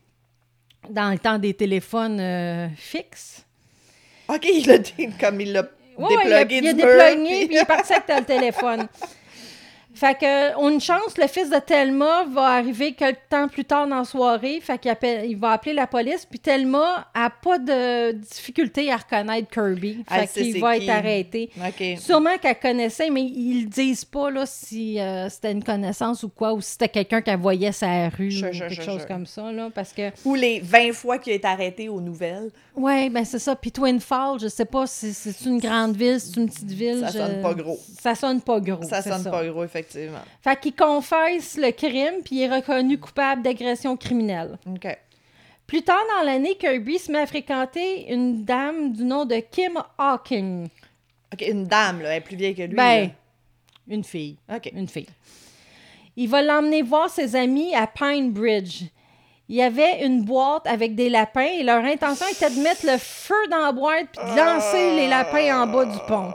[0.90, 3.44] Dans le temps des téléphones euh, fixes.
[4.30, 5.64] OK, il l'a dé- comme il l'a
[5.98, 7.94] Ouais, ouais, il a, déplugué il a du mur, déplugué, puis- puis il est parti
[7.94, 8.88] avec le téléphone.
[9.96, 13.66] Fait que, on a une chance, le fils de Thelma va arriver quelques temps plus
[13.66, 14.60] tard dans la soirée.
[14.62, 16.26] Fait qu'il appelle, il va appeler la police.
[16.26, 20.04] Puis Thelma a pas de difficulté à reconnaître Kirby.
[20.12, 20.84] Elle Fait qu'il va qui?
[20.84, 21.50] être arrêté.
[21.98, 26.30] Sûrement qu'elle connaissait, mais ils le disent pas là, si euh, c'était une connaissance ou
[26.30, 29.06] quoi, ou si c'était quelqu'un qu'elle voyait la rue Sure, ou sure, quelque sure, chose
[29.06, 29.52] comme ça.
[29.52, 32.52] Là, parce que, Ou les 20 fois qu'il a été arrêté aux nouvelles.
[32.78, 33.56] Ouais, ben c'est ça.
[33.56, 36.72] Puis Twin Falls, je sais pas si c'est une grande ville, si c'est une petite
[36.72, 37.00] ville.
[37.02, 37.80] Ça je- sonne pas gros.
[38.02, 38.84] Ça sonne pas gros.
[38.84, 40.22] Ça sonne pas gros, effectivement.
[40.42, 44.58] Fait qu'il confesse le crime, puis il est reconnu coupable d'agression criminelle.
[44.68, 44.88] OK.
[45.68, 49.82] Plus tard dans l'année, Kirby se met à fréquenter une dame du nom de Kim
[49.98, 50.68] Hawking.
[51.34, 52.76] OK, une dame, là, elle est plus vieille que lui.
[52.76, 53.10] Ben,
[53.88, 54.38] une fille.
[54.54, 54.70] OK.
[54.74, 55.08] Une fille.
[56.16, 58.84] Il va l'emmener voir ses amis à Pine Bridge.
[59.48, 62.98] Il y avait une boîte avec des lapins et leur intention était de mettre le
[62.98, 66.34] feu dans la boîte puis de lancer les lapins en bas du pont.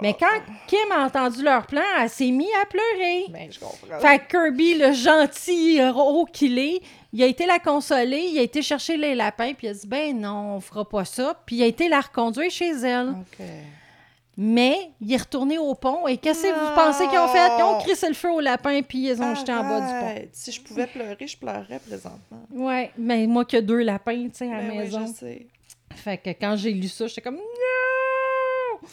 [0.00, 0.26] Mais quand
[0.66, 3.24] Kim a entendu leur plan, elle s'est mise à pleurer.
[3.30, 3.98] Ben, je comprends.
[4.00, 6.80] Fait que Kirby, le gentil héros qu'il est,
[7.12, 9.86] il a été la consoler, il a été chercher les lapins, puis il a dit
[9.86, 11.40] Ben non, on fera pas ça.
[11.46, 13.14] Puis il a été la reconduire chez elle.
[14.36, 17.46] Mais il est retourné au pont, et qu'est-ce que vous pensez qu'ils ont fait?
[17.58, 20.30] Ils ont crissé le feu aux lapins, puis ils ont jetés en bas du Arrête.
[20.32, 22.18] Si je pouvais pleurer, je pleurerais présentement.
[22.50, 22.66] pont.
[22.66, 25.06] Ouais, mais moi qui ai deux lapins, tu sais, à la Ben oui, maison.
[25.06, 25.46] je sais.
[25.94, 28.88] Fait que quand j'ai lu ça, j'étais comme Non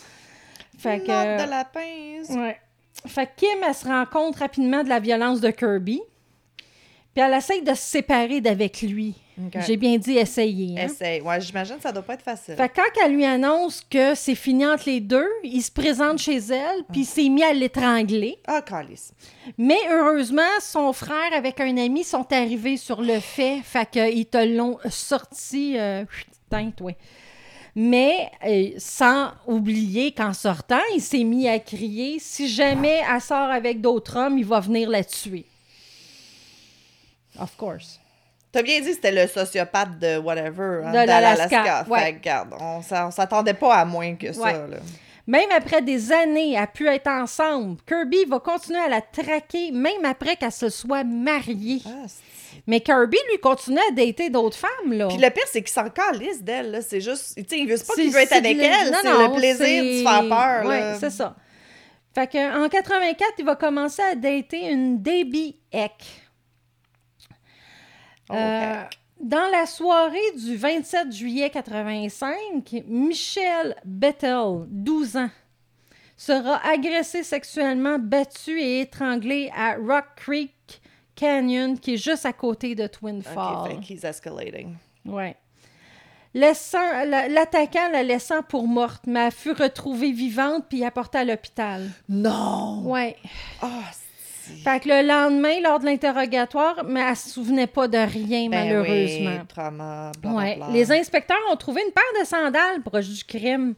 [0.78, 1.06] Fait que.
[1.44, 2.40] de lapin.
[2.40, 2.60] Ouais.
[3.08, 6.02] Fait que Kim, elle se rend compte rapidement de la violence de Kirby.
[7.14, 9.16] Puis elle essaye de se séparer d'avec lui.
[9.66, 10.80] J'ai bien dit essayer.
[10.80, 10.86] hein.
[10.86, 11.22] Essaye.
[11.22, 12.56] Ouais, j'imagine que ça doit pas être facile.
[12.56, 16.20] Fait que quand elle lui annonce que c'est fini entre les deux, il se présente
[16.20, 18.38] chez elle, puis il s'est mis à l'étrangler.
[18.48, 19.14] Ah, calice.
[19.58, 24.38] Mais heureusement, son frère avec un ami sont arrivés sur le fait, fait qu'ils te
[24.38, 26.04] l'ont sorti euh,
[26.50, 26.98] teinte, ouais.
[27.74, 33.50] Mais euh, sans oublier qu'en sortant, il s'est mis à crier si jamais elle sort
[33.50, 35.46] avec d'autres hommes, il va venir la tuer.
[37.40, 38.01] Of course.
[38.52, 42.00] T'as bien dit que c'était le sociopathe de whatever, hein, De l'Alaska, ouais.
[42.00, 44.54] Fait regarde, on s'attendait pas à moins que ça, Ouais.
[44.54, 44.78] là.
[45.28, 50.04] Même après des années à pu être ensemble, Kirby va continuer à la traquer, même
[50.04, 51.82] après qu'elle se soit mariée.
[51.86, 52.08] Ah,
[52.68, 55.08] Mais Kirby, lui, continue à dater d'autres femmes, là.
[55.08, 56.82] Puis le pire, c'est qu'il s'en calisse d'elle, là.
[56.82, 59.10] C'est juste, tu sais, il veut pas qu'il veut être avec de- elle, non, c'est
[59.10, 60.96] non, le plaisir de se faire peur, Ouais, là.
[61.00, 61.36] c'est ça.
[62.14, 65.94] Fait que, en 84, il va commencer à dater une Debbie Eck.
[68.32, 68.84] Oh, Euh,
[69.20, 75.30] dans la soirée du 27 juillet 85, Michelle Bettel, 12 ans,
[76.17, 80.82] sera agressée sexuellement, battue et étranglée à Rock Creek
[81.15, 83.70] Canyon, qui est juste à côté de Twin Falls.
[83.72, 84.76] fait qu'il escalating.
[85.06, 85.36] Ouais.
[86.34, 91.89] La- l'attaquant la laissant pour morte, mais elle fut retrouvée vivante puis apportée à l'hôpital.
[92.08, 92.84] Non!
[92.86, 93.17] Ouais.
[93.62, 94.01] Ah, c'est...
[94.64, 98.66] Fait que le lendemain, lors de l'interrogatoire, mais elle se souvenait pas de rien, Ben
[98.66, 99.32] malheureusement.
[99.40, 100.56] oui, trauma, Ouais.
[100.56, 100.68] blablabla.
[100.74, 103.76] Les inspecteurs ont trouvé une paire de sandales proche du crime.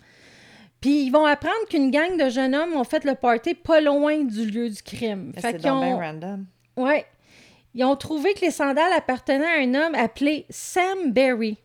[0.81, 4.23] Puis ils vont apprendre qu'une gang de jeunes hommes ont fait le party pas loin
[4.23, 5.31] du lieu du crime.
[5.35, 5.97] Mais Fait qu'ils ont...
[5.97, 6.45] random.
[6.75, 7.05] Ouais.
[7.75, 11.57] Ils ont trouvé que les sandales appartenaient à un homme appelé Sam Berry.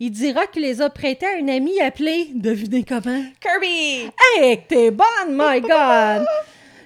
[0.00, 3.22] Il dira qu'il les a prêtées à un ami appelé, devinez comment?
[3.40, 4.10] Kirby!
[4.36, 6.26] Hey, t'es bonne, my God!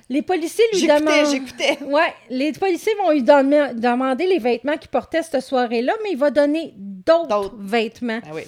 [0.09, 1.31] Les policiers lui demandent...
[1.31, 1.79] j'écoutais.
[1.85, 6.19] Ouais, les policiers vont lui donner- demander les vêtements qu'il portait cette soirée-là, mais il
[6.19, 8.21] va donner d'autres vêtements.
[8.25, 8.43] Ah oui.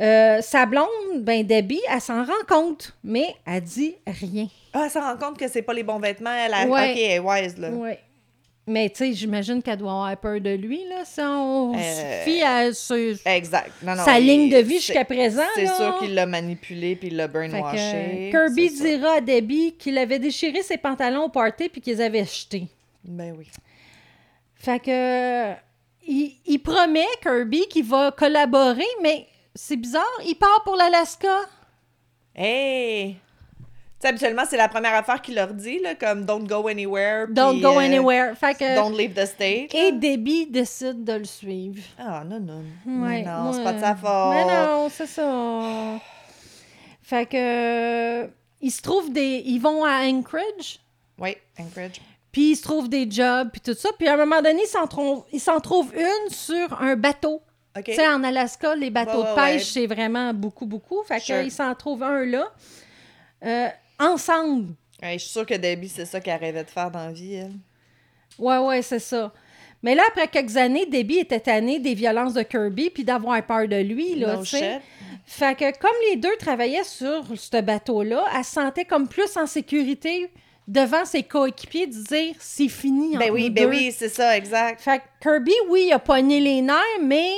[0.00, 0.86] Euh, sa blonde,
[1.20, 4.48] ben Debbie, elle s'en rend compte, mais elle dit rien.
[4.72, 6.32] Ah, elle se rend compte que c'est pas les bons vêtements.
[6.32, 6.66] Elle a...
[6.66, 6.92] Ouais.
[6.92, 7.68] OK, elle est wise, là.
[7.70, 7.98] Ouais.
[8.66, 12.24] Mais tu sais, j'imagine qu'elle doit avoir peur de lui, là, si on Euh, se
[12.30, 13.72] fie à ce- Exact.
[13.82, 15.42] Non, non, sa il- ligne de vie c'est- jusqu'à présent.
[15.56, 15.74] C'est là.
[15.76, 18.28] sûr qu'il l'a manipulé puis il l'a Fait que, brainwashé.
[18.30, 22.24] Kirby c'est dira à Debbie qu'il avait déchiré ses pantalons au party puis qu'ils avaient
[22.24, 22.68] jeté.
[23.02, 23.48] Ben oui.
[24.54, 25.54] Fait que
[26.06, 31.36] il, il promet Kirby qu'il va collaborer, mais c'est bizarre, il part pour l'Alaska.
[32.36, 33.16] Hey!
[34.04, 37.26] Habituellement, c'est la première affaire qu'il leur dit, là, comme don't go anywhere.
[37.28, 38.36] Don't go euh, anywhere.
[38.36, 39.74] Fait que Don't leave the state.
[39.74, 41.82] et Debbie décide de le suivre.
[41.98, 42.62] Ah, non, non.
[43.04, 44.30] Ouais, Mais non, c'est pas de sa faute.
[44.34, 46.00] Mais non, c'est ça.
[47.02, 47.36] Fait que
[48.24, 48.26] euh,
[48.60, 50.80] ils se trouvent des ils vont à Anchorage.
[51.18, 52.00] Oui, Anchorage.
[52.30, 53.90] Puis ils se trouvent des jobs, puis tout ça.
[53.98, 57.42] Puis à un moment donné, ils s'en trouvent, ils s'en trouvent une sur un bateau.
[57.76, 57.84] OK.
[57.84, 61.02] Tu sais, en Alaska, les bateaux Ouais, de pêche, c'est vraiment beaucoup, beaucoup.
[61.04, 61.40] Fait Sure.
[61.42, 62.50] qu'ils s'en trouvent un là.
[63.44, 63.68] Euh,
[64.02, 64.74] ensemble.
[65.02, 67.34] Ouais, je suis sûre que Debbie, c'est ça qu'elle rêvait de faire dans la vie,
[67.34, 67.52] elle.
[68.38, 69.32] Ouais, ouais, c'est ça.
[69.82, 73.66] Mais là, après quelques années, Debbie était tannée des violences de Kirby puis d'avoir peur
[73.66, 74.80] de lui, là, tu sais.
[75.26, 79.46] Fait que comme les deux travaillaient sur ce bateau-là, elle se sentait comme plus en
[79.46, 80.30] sécurité
[80.68, 83.70] devant ses coéquipiers de dire c'est fini Ben entre oui, nous ben deux.
[83.70, 84.80] oui, c'est ça, exact.
[84.80, 87.32] Fait que Kirby, oui, il a pogné les nerfs, mais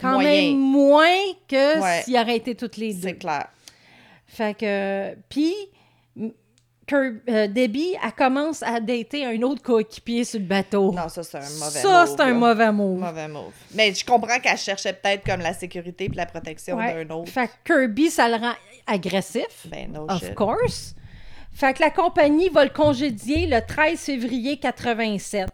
[0.00, 0.30] quand Moyen.
[0.52, 1.16] même moins
[1.46, 2.02] que Ouais.
[2.04, 3.08] s'il aurait été toutes les deux.
[3.08, 3.48] C'est clair.
[4.40, 5.54] Fait que puis
[6.92, 10.92] euh, Debbie, elle commence à dater un autre coéquipier sur le bateau.
[10.92, 12.98] Non, ça, c'est un mauvais Ça, move, c'est un mauvais move.
[13.00, 13.52] Mauvais move.
[13.74, 17.04] Mais je comprends qu'elle cherchait peut-être comme la sécurité puis la protection Ouais.
[17.04, 17.30] d'un autre.
[17.30, 17.52] Fait que
[17.84, 18.54] Kirby, ça le rend
[18.86, 19.66] agressif.
[19.66, 20.34] Ben, no Of shit.
[20.34, 20.94] course.
[21.52, 25.48] Fait que la compagnie va le congédier le 13 février 87.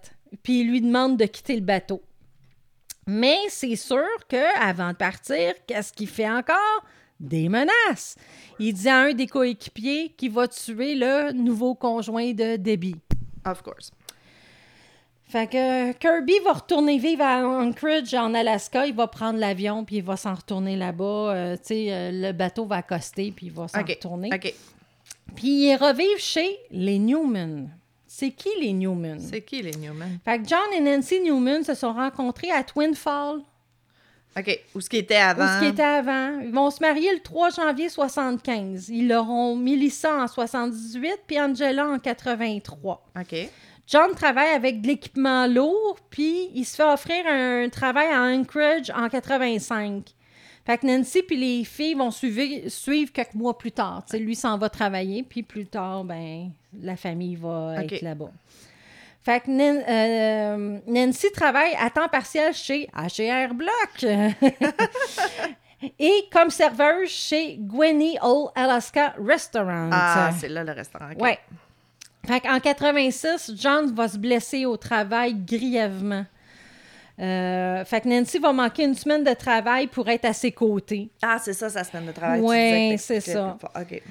[0.44, 2.03] Puis il lui demande de quitter le bateau.
[3.09, 6.85] Mais c'est sûr que avant de partir, qu'est-ce qu'il fait encore?
[7.18, 8.16] Des menaces.
[8.59, 12.96] Il dit à un des coéquipiers qu'il va tuer le nouveau conjoint de Debbie.
[13.44, 13.90] Of course.
[15.29, 18.87] Fait que Kirby va retourner vivre à Anchorage, en Alaska.
[18.87, 21.05] Il va prendre l'avion, puis il va s'en retourner là-bas.
[21.35, 24.31] Euh, tu sais, euh, le bateau va accoster, puis il va s'en retourner.
[24.33, 24.55] OK.
[25.35, 27.70] Puis il revive chez les Newman.
[28.07, 29.18] C'est qui les Newman?
[29.20, 30.18] C'est qui, les Newman?
[30.24, 33.42] Fait que John et Nancy Newman se sont rencontrés à Twin Falls,
[34.38, 34.61] OK.
[34.75, 35.46] Où ce qui était où avant?
[35.46, 36.40] ce qui était avant.
[36.40, 38.88] Ils vont se marier le 3 janvier 75.
[38.90, 43.07] Ils auront Melissa en 78 puis Angela en 83.
[43.18, 43.49] OK.
[43.87, 48.90] John travaille avec de l'équipement lourd, puis il se fait offrir un travail à Anchorage
[48.90, 50.12] en 85.
[50.66, 54.05] Fait que Nancy puis les filles vont suivre, suivre quelques mois plus tard.
[54.12, 56.51] Lui s'en va travailler, puis plus tard, ben,
[56.83, 58.33] la famille va être là-bas.
[59.27, 64.05] Fait que Nan- euh, Nancy travaille à temps partiel chez H&R Block.
[65.99, 69.91] Et comme serveuse chez Gwenny Old Alaska Restaurant.
[69.91, 71.09] Ah, c'est là le restaurant.
[71.11, 71.21] ok.
[71.21, 71.41] Ouais.
[72.25, 76.25] Fait qu'en 86, John va se blesser au travail grièvement.
[77.19, 81.11] Euh, fait que Nancy va manquer une semaine de travail pour être à ses côtés.
[81.21, 82.41] Ah, c'est ça, sa semaine de travail.
[82.95, 83.57] que c'est ça.
[83.59, 83.73] plus fort.
[83.83, 84.03] OK.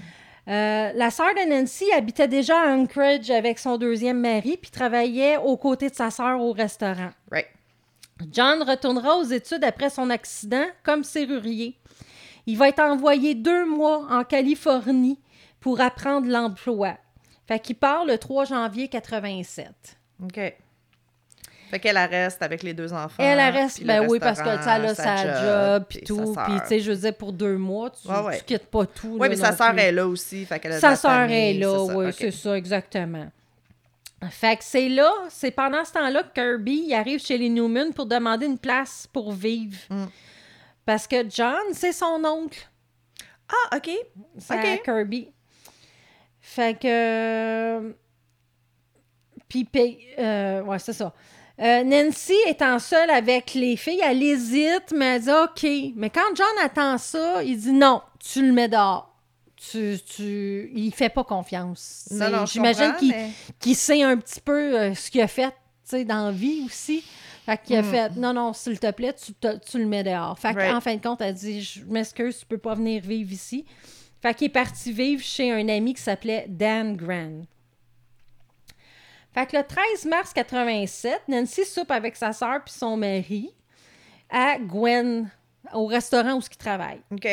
[0.47, 5.37] Euh, la sœur de Nancy habitait déjà à Anchorage avec son deuxième mari, puis travaillait
[5.37, 7.09] aux côtés de sa sœur au restaurant.
[7.31, 7.47] Right.
[8.31, 11.77] John retournera aux études après son accident comme serrurier.
[12.45, 15.19] Il va être envoyé deux mois en Californie
[15.59, 16.97] pour apprendre l'emploi.
[17.47, 19.67] Fait qu'il part le 3 janvier 87.
[20.23, 20.55] OK.
[21.69, 23.23] Fait qu'elle elle reste avec les deux enfants.
[23.23, 26.35] Elle, reste, ben oui, parce que elle a sa job, puis tout.
[26.45, 28.37] Puis, tu sais, je veux dire, pour deux mois, tu, Ouais, ouais.
[28.39, 29.17] tu quittes pas tout.
[29.19, 30.45] Oui, mais sa sœur est là aussi.
[30.45, 33.27] Fait qu'elle a Sa sœur est là, oui, c'est ça, exactement.
[34.31, 37.93] Fait que c'est là, c'est pendant ce temps-là que Kirby il arrive chez les Newman
[37.93, 39.77] pour demander une place pour vivre.
[39.89, 40.05] Mm.
[40.85, 42.67] Parce que John, c'est son oncle,
[43.49, 43.89] Ah, OK.
[44.37, 44.81] c'est.
[44.83, 45.29] Kirby.
[46.41, 47.93] Fait que.
[49.47, 51.13] Puis, puis, euh, ouais, c'est ça.
[51.61, 55.93] Euh, Nancy étant seule avec les filles, elle hésite, mais elle dit OK.
[55.95, 59.11] Mais quand John attend ça, il dit non, tu le mets dehors.
[59.55, 60.69] Tu, tu...
[60.75, 62.07] Il fait pas confiance.
[62.11, 63.13] Non, non, J'imagine qu'il
[63.65, 65.53] mais- sait un petit peu euh, ce qu'il a fait
[65.91, 67.03] dans la vie aussi.
[67.45, 67.85] Fait qu'il a Mm.
[67.85, 70.37] fait non, non, s'il te plaît, tu, te- tu le mets dehors.
[70.37, 70.71] Fait Right.
[70.71, 73.65] qu'en fin de compte, elle dit Je m'excuse, tu peux pas venir vivre ici.
[74.21, 77.43] Fait qu'il est parti vivre chez un ami qui s'appelait Dan Grant.
[79.35, 83.53] Fait que le 13 mars 87, Nancy soupe avec sa sœur puis son mari
[84.29, 85.29] à Gwen,
[85.73, 87.01] au restaurant où il travaille.
[87.11, 87.27] OK.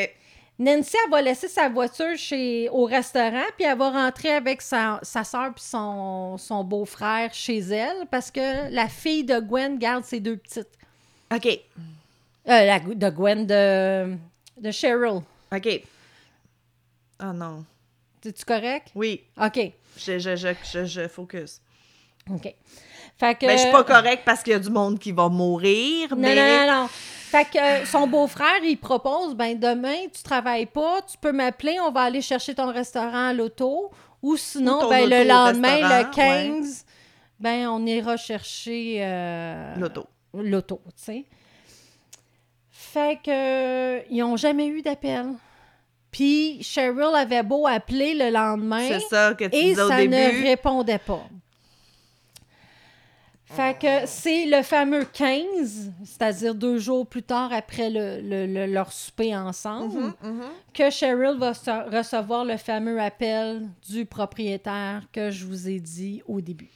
[0.59, 4.99] Nancy, elle va laisser sa voiture chez, au restaurant, puis elle va rentrer avec sa,
[5.03, 10.03] sa soeur puis son, son beau-frère chez elle, parce que la fille de Gwen garde
[10.03, 10.77] ses deux petites.
[11.33, 11.47] OK.
[11.47, 11.57] Euh,
[12.47, 14.17] la, de Gwen, de,
[14.59, 15.23] de Cheryl.
[15.55, 15.83] OK.
[17.21, 17.65] Ah non.
[18.25, 18.89] Es-tu correct?
[18.97, 19.23] Oui.
[19.41, 19.73] OK.
[19.97, 21.61] Je, je, je, je, je focus.
[22.31, 22.55] OK.
[23.19, 23.47] Fait que...
[23.47, 26.17] Mais je suis pas correct parce qu'il y a du monde qui va mourir, Non,
[26.17, 26.35] mais...
[26.35, 26.89] non, non, non.
[26.89, 31.79] Fait que euh, son beau-frère, il propose, ben demain, tu travailles pas, tu peux m'appeler,
[31.81, 33.91] on va aller chercher ton restaurant à l'auto.
[34.23, 36.85] Ou sinon, Ou ben, le lendemain, le restaurant, 15,
[37.41, 38.99] ben on ira chercher...
[39.01, 40.07] euh, L'auto.
[40.35, 41.25] L'auto, tu sais.
[42.71, 45.27] Fait que euh, ils ont jamais eu d'appel.
[46.11, 49.97] Puis Cheryl avait beau appeler le lendemain C'est ça que tu et disais au ça
[49.97, 50.15] début.
[50.15, 51.23] ne répondait pas.
[53.55, 58.67] Fait que c'est le fameux 15, c'est-à-dire deux jours plus tard après le, le- le-
[58.67, 60.43] leur souper ensemble, Mhm, mhm.
[60.73, 61.53] que Cheryl va
[61.91, 66.71] recevoir le fameux appel du propriétaire que je vous ai dit au début.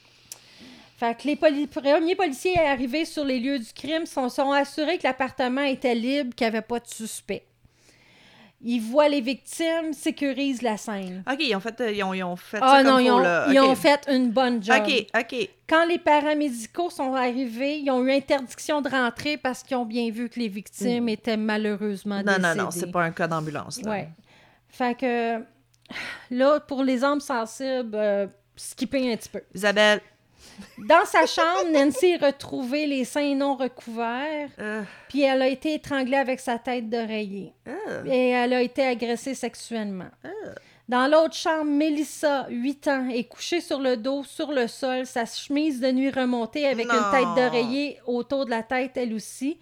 [0.99, 4.99] Fait que les poli- premiers policiers arrivés sur les lieux du crime sont, sont assurés
[4.99, 7.45] que l'appartement était libre, qu'il n'y avait pas de suspect.
[8.63, 11.23] Ils voient les victimes, sécurisent la scène.
[11.31, 13.09] OK, ils ont fait, euh, ils ont, ils ont fait Ah ça non, comme ils
[13.09, 13.47] faut, ont, là.
[13.53, 13.69] ils OK.
[13.69, 14.77] ont fait une bonne job.
[14.85, 15.49] OK, OK.
[15.69, 20.11] Quand les paramédicaux sont arrivés, ils ont eu interdiction de rentrer parce qu'ils ont bien
[20.11, 22.17] vu que les victimes étaient malheureusement.
[22.17, 22.43] Non, décédées.
[22.57, 23.91] non, non, c'est pas un cas d'ambulance, là.
[23.91, 24.09] Ouais.
[24.69, 25.39] Fait que
[26.31, 29.43] là, pour les âmes sensibles, euh, skipper un petit peu.
[29.55, 30.01] Isabelle,
[30.79, 35.75] Dans sa chambre, Nancy a retrouvé les seins non recouverts, euh, puis elle a été
[35.75, 37.53] étranglée avec sa tête d'oreiller.
[37.69, 40.09] euh, Et elle a été agressée sexuellement.
[40.89, 45.27] Dans l'autre chambre, Mélissa, 8 ans, est couchée sur le dos, sur le sol, sa
[45.27, 49.59] chemise de nuit remontée avec une tête d'oreiller autour de la tête, elle aussi.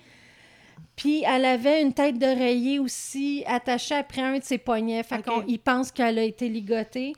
[0.97, 5.03] Puis elle avait une tête d'oreiller aussi attachée après un de ses poignets.
[5.03, 7.15] Fait qu'on il pense qu'elle a été ligotée.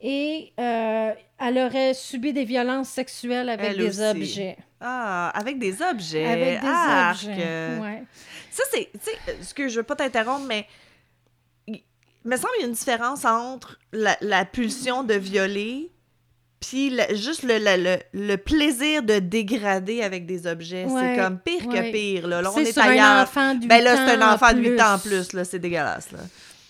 [0.00, 4.02] Et euh, elle aurait subi des violences sexuelles avec Elle des aussi.
[4.10, 4.56] objets.
[4.80, 6.24] Ah, avec des objets.
[6.24, 7.16] Avec des Arc.
[7.24, 7.78] objets.
[7.80, 8.02] Ouais.
[8.50, 8.90] Ça, c'est.
[8.92, 10.66] Tu sais, ce que je veux pas t'interrompre, mais.
[11.66, 15.90] Il me semble qu'il y a une différence entre la, la pulsion de violer
[16.60, 20.84] puis le- juste le, le, le, plaisir de dégrader avec des objets.
[20.84, 21.74] Ouais, c'est comme pire ouais.
[21.74, 22.26] que pire.
[22.26, 24.52] Là, Là, on C'est est sur un enfant de 8 Ben là, c'est un enfant
[24.52, 24.80] de 8 plus.
[24.80, 25.32] ans en plus.
[25.32, 26.10] là C'est dégueulasse.
[26.10, 26.18] Là.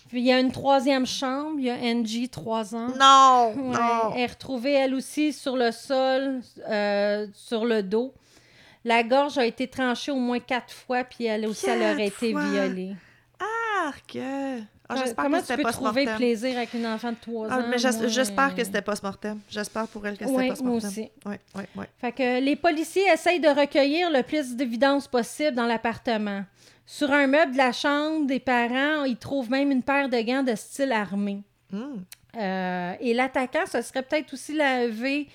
[0.09, 2.87] Puis il y a une troisième chambre, il y a Angie, 3 ans.
[2.99, 3.53] Non!
[3.55, 4.11] Ouais, non!
[4.15, 8.13] Elle est retrouvée, elle aussi, sur le sol, euh, sur le dos.
[8.83, 12.23] La gorge a été tranchée au moins quatre fois, puis elle aussi, elle aurait Quatre
[12.23, 12.43] été fois?
[12.49, 12.95] violée.
[13.85, 14.17] Arc!
[14.91, 17.59] Ah, j'espère Comment que tu peux pas trouver plaisir avec une enfant de 3 Ah,
[17.59, 17.63] ans?
[17.69, 19.39] mais j'espère que c'était post-mortem.
[19.47, 20.81] J'espère pour elle que c'était Oui, post-mortem.
[20.81, 21.09] moi aussi.
[21.27, 21.85] Oui, oui, oui.
[22.01, 26.43] Fait que les policiers essayent de recueillir le plus d'évidence possible dans l'appartement.
[26.91, 30.41] Sur un meuble de la chambre des parents, ils trouvent même une paire de gants
[30.41, 31.43] de style armé.
[31.71, 31.97] Hmm.
[32.35, 35.27] Euh, et l'attaquant, ce serait peut-être aussi lavé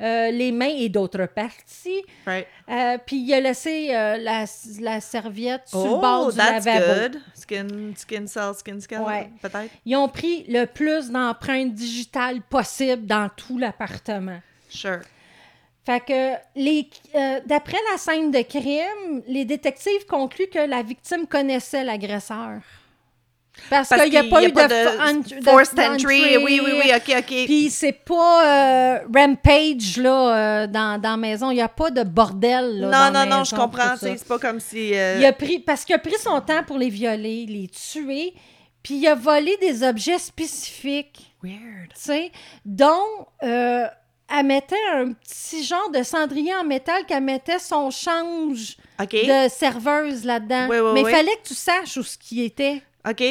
[0.00, 2.04] euh, les mains et d'autres parties.
[2.24, 2.46] Right.
[2.68, 4.44] Euh, puis il a laissé la,
[4.80, 7.00] la serviette sur le Oh, bord du that's lavabo.
[7.00, 7.20] good.
[7.34, 7.66] Skin,
[7.96, 9.30] skin cell, skin cell, Ouais.
[9.42, 9.70] peut-être.
[9.84, 14.38] Ils ont pris le plus d'empreintes digitales possible dans tout l'appartement.
[14.68, 15.00] Sure.
[15.86, 21.26] Fait que, les, euh, d'après la scène de crime, les détectives concluent que la victime
[21.26, 22.60] connaissait l'agresseur.
[23.70, 26.38] Parce, Parce qu'il n'y a pas y a eu pas de, de Forced entry.
[26.38, 27.44] Oui, oui, oui, ok, ok.
[27.44, 31.50] Puis c'est pas euh, Rampage là, euh, dans, dans la maison.
[31.52, 32.80] Il n'y a pas de bordel.
[32.80, 33.94] Là, non, dans la non, non, je comprends.
[33.96, 34.92] C'est pas comme si.
[34.94, 38.34] euh, Il a pris, parce qu'il a pris son temps pour les violer, les tuer,
[38.82, 41.90] puis il a volé des objets spécifiques, Weird.
[41.94, 42.32] tu sais,
[42.64, 42.98] dont
[44.32, 50.24] elle mettait un petit genre de cendrier en métal qu'elle mettait son change de serveuse
[50.24, 50.66] là-dedans.
[50.70, 51.12] Oui, oui, Mais il oui.
[51.12, 52.82] fallait que tu saches où ce qui était.
[53.08, 53.22] Ok.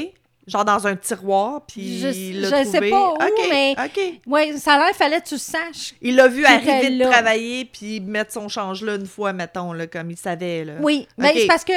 [0.46, 3.18] Genre dans un tiroir, puis Je- il l'a je sais pas où,
[3.50, 3.76] mais-.
[4.28, 5.94] Oui, ça a l'air, il fallait que tu saches.
[6.02, 7.10] Il l'a vu arriver de là.
[7.12, 10.66] travailler, puis mettre son change là une fois, mettons, là, comme il savait.
[10.66, 10.74] Là.
[10.82, 11.72] Oui, mais c'est parce que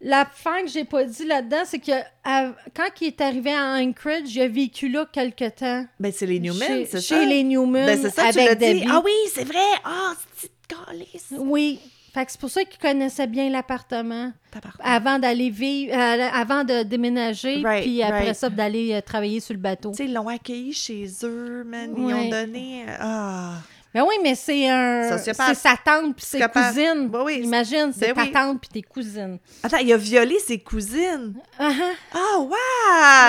[0.00, 1.92] la fin que j'ai pas dit là-dedans, c'est que
[2.24, 5.86] à- quand il est arrivé à Anchorage, il a vécu là quelque temps.
[6.00, 7.24] Ben, c'est les Newman, chez, c'est chez ça?
[7.24, 8.84] les Newman Ben, c'est ça, tu l'as dit.
[8.90, 9.58] Ah oui, c'est vrai!
[9.84, 11.32] Ah, c'est calice!
[11.38, 11.78] Oui.
[12.12, 14.30] Fait que c'est pour ça qu'il connaissait bien l'appartement
[14.78, 18.36] avant d'aller vivre, euh, avant de déménager, Right, puis après right.
[18.36, 19.90] ça d'aller euh, travailler sur le bateau.
[19.90, 21.92] Tu sais, ils l'ont accueilli chez eux, man.
[21.96, 22.12] Ils Ouais.
[22.14, 22.84] ont donné.
[22.88, 23.54] euh, Ah!
[23.94, 27.08] Ben oui, mais c'est un, c'est sa tante puis ses cousines.
[27.08, 27.40] Ben oui.
[27.44, 28.32] Imagine, c'est Ben ta oui.
[28.32, 29.38] tante puis tes cousines.
[29.62, 31.34] Attends, il a violé ses cousines.
[31.58, 31.70] Ah
[32.12, 32.40] Ah,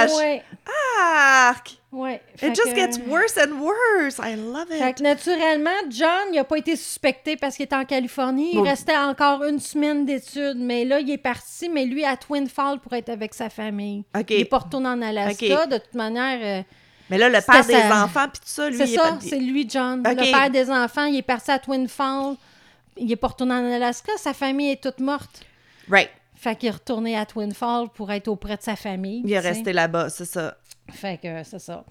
[0.07, 0.17] wesh!
[0.17, 0.43] ouais,
[0.99, 1.77] Arc!
[1.91, 2.21] ouais.
[2.35, 4.17] Fait It just que- gets worse and worse.
[4.17, 4.97] I love Fait it.
[4.97, 8.49] que naturellement, John, il n'a pas été suspecté parce qu'il était en Californie.
[8.53, 8.63] Il Bon.
[8.63, 10.57] restait encore une semaine d'études.
[10.57, 14.03] Mais là, il est parti, mais lui, à Twin Falls pour être avec sa famille.
[14.17, 14.31] OK.
[14.31, 15.67] Il est pas retourné en Alaska.
[15.67, 16.63] De toute manière, euh,
[17.09, 19.67] Mais là, le père des enfants, puis tout ça, lui, c'est ça, pas- c'est lui,
[19.69, 20.01] John.
[20.03, 22.35] Le père des enfants, il est parti à Twin Falls.
[22.97, 24.11] Il est pas retourné en Alaska.
[24.17, 25.41] Sa famille est toute morte.
[25.89, 26.09] Right.
[26.35, 29.21] Fait qu'il est retourné à Twin Falls pour être auprès de sa famille.
[29.25, 29.49] Il est sais.
[29.49, 30.57] resté là-bas, c'est ça.
[30.91, 31.83] Fait que c'est ça.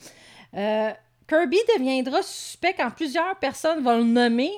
[0.56, 0.90] Euh,
[1.28, 4.52] Kirby deviendra suspect quand plusieurs personnes vont le nommer.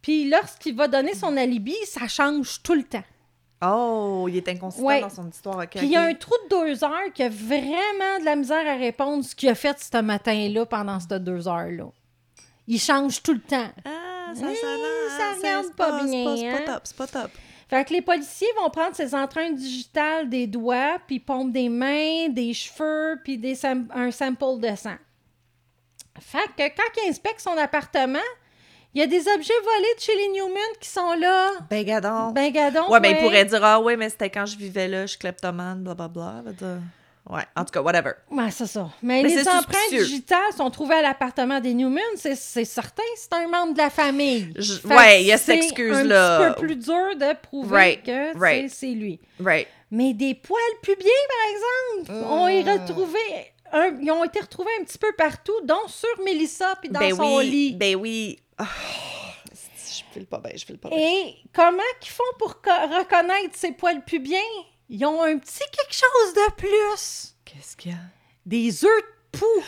[0.00, 3.04] Puis lorsqu'il va donner son alibi, ça change tout le temps.
[3.64, 5.00] Oh, il est inconsistant Ouais.
[5.00, 5.66] dans son histoire.
[5.68, 8.66] Puis il y a un trou de deux heures qui a vraiment de la misère
[8.66, 11.86] à répondre ce qu'il a fait ce matin-là pendant ces deux heures-là.
[12.66, 13.70] Il change tout le temps.
[13.84, 14.66] Ah, ça, Oui, ça,
[15.18, 16.58] c'est- regarde pas c'est bien, C'est hein?
[16.64, 17.30] pas top, c'est pas top.
[17.68, 22.28] Fait que les policiers vont prendre ses empreintes digitales des doigts, puis pompent des mains,
[22.28, 24.96] des cheveux, puis des sam- un sample de sang.
[26.20, 28.18] Fait que quand il inspecte son appartement,
[28.94, 31.50] il y a des objets volés de chez les Newman qui sont là.
[31.70, 32.30] Ben, gadon.
[32.32, 32.88] Ben, gadon.
[32.90, 35.18] ouais, ben, il pourrait dire, ah, ouais, mais c'était quand je vivais là, je suis
[35.18, 36.34] kleptomane, blablabla.
[36.38, 36.82] Il va dire-
[37.30, 38.14] Ouais, en tout cas, whatever.
[38.32, 38.90] Ouais, c'est ça.
[39.00, 40.04] Mais, Mais les c'est empreintes suspicieux.
[40.06, 43.90] digitales sont trouvées à l'appartement des Newman, c'est c'est certain, c'est un membre de la
[43.90, 44.52] famille.
[44.56, 46.38] Je- ouais, il y a cette c'est excuse-là.
[46.48, 48.68] un petit peu plus dur de prouver Right, que right.
[48.70, 49.20] c'est- c'est lui.
[49.38, 49.68] Right.
[49.92, 52.50] Mais des poils pubiens, par exemple, on Mm.
[52.50, 53.18] est retrouvé,
[53.72, 57.14] un- ils ont été retrouvés un petit peu partout, dont sur Mélissa puis dans ben
[57.14, 57.72] son oui, lit.
[57.76, 58.40] Ben oui.
[58.58, 58.66] Ah,
[59.50, 60.98] je file pas bien, je file pas bien.
[60.98, 64.38] Et comment qu'ils font pour co- reconnaître ces poils pubiens?
[64.88, 67.34] Ils ont un petit quelque chose de plus.
[67.44, 67.98] Qu'est-ce qu'il y a?
[68.44, 68.90] Des œufs
[69.32, 69.64] de poux.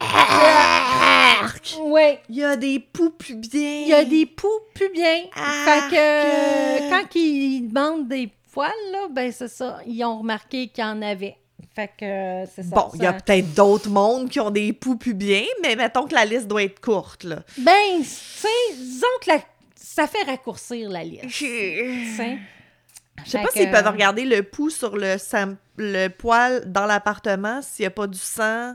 [0.00, 1.76] Arc!
[1.80, 2.20] Ouais.
[2.28, 3.80] Il y a des poux pubiens.
[3.82, 5.24] Il y a des poux pubiens.
[5.34, 9.80] Fait que quand ils demandent des poils, là, ben c'est ça.
[9.86, 11.36] Ils ont remarqué qu'il y en avait.
[11.78, 12.74] Fait que c'est ça.
[12.74, 16.14] Bon, il y a peut-être d'autres mondes qui ont des poux pubiens, mais mettons que
[16.14, 17.36] la liste doit être courte, là.
[17.56, 19.40] Ben, tu sais, disons que la-
[19.76, 21.28] ça fait raccourcir la liste.
[21.28, 22.38] Je sais.
[23.42, 27.86] pas s'ils peuvent regarder le pouls sur le, sam- le poil dans l'appartement s'il n'y
[27.86, 28.74] a pas du sang.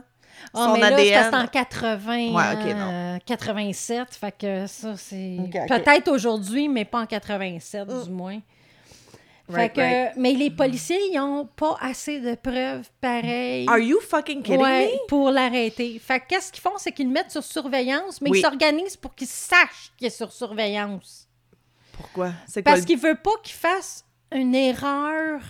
[0.54, 1.26] son mais là, ADN.
[1.30, 2.90] c'est en 80, Ouais, ok, non.
[2.92, 5.36] euh, 87, fait que ça, c'est...
[5.68, 8.40] Peut-être aujourd'hui, mais pas en 87, du moins.
[9.50, 10.12] Fait Right, que, right.
[10.16, 13.66] Mais les policiers, ils n'ont pas assez de preuves pareilles.
[13.68, 15.06] Are you fucking kidding Ouais, me?
[15.06, 15.98] pour l'arrêter.
[15.98, 18.38] Fait que qu'est-ce qu'ils font, c'est qu'ils le mettent sur surveillance, mais Oui.
[18.38, 21.28] ils s'organisent pour qu'ils sachent qu'il est sur surveillance.
[21.92, 22.32] Pourquoi?
[22.52, 25.40] Quoi Parce le- qu'il veut pas qu'il fasse une erreur,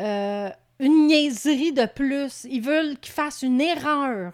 [0.00, 0.48] euh,
[0.80, 2.44] une niaiserie de plus.
[2.50, 4.32] Ils veulent qu'il fasse une erreur.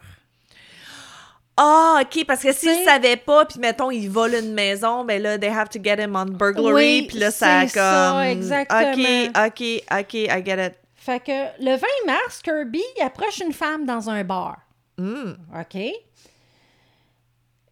[1.62, 5.20] Ah, OK, parce que s'ils ne savaient pas, puis mettons, ils volent une maison, ben
[5.20, 8.12] là, they have to get him on burglary, Oui, puis là, ça a c'est ça,
[8.14, 8.22] comme...
[8.22, 9.46] exactement.
[9.46, 10.72] OK, OK, OK, I get it.
[10.94, 14.56] Fait que le 20 mars, Kirby approche une femme dans un bar.
[14.96, 15.32] Hmm.
[15.58, 15.80] OK?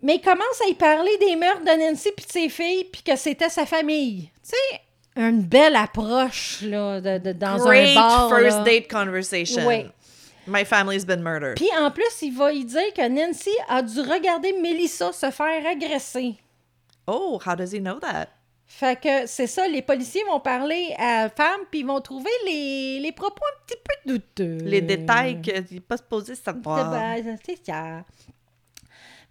[0.02, 3.02] Mais il commence à y parler des meurtres de Nancy puis de ses filles, puis
[3.02, 4.30] que c'était sa famille.
[4.48, 4.80] Tu sais,
[5.16, 8.28] une belle approche, là, de, de- dans Great un bar.
[8.28, 8.64] first là.
[8.64, 9.66] date conversation.
[9.66, 9.86] Oui.
[10.48, 11.56] My family's been murdered.
[11.56, 15.66] Puis en plus, il va y dire que Nancy a dû regarder Melissa se faire
[15.66, 16.36] agresser.
[17.06, 18.28] Oh, how does he know that?
[18.66, 22.30] Fait que c'est ça, les policiers vont parler à la femme, puis ils vont trouver
[22.44, 24.58] les, les propos un petit peu douteux.
[24.62, 27.16] Les détails qu'il n'est pas supposé savoir.
[27.44, 28.04] C'est ça.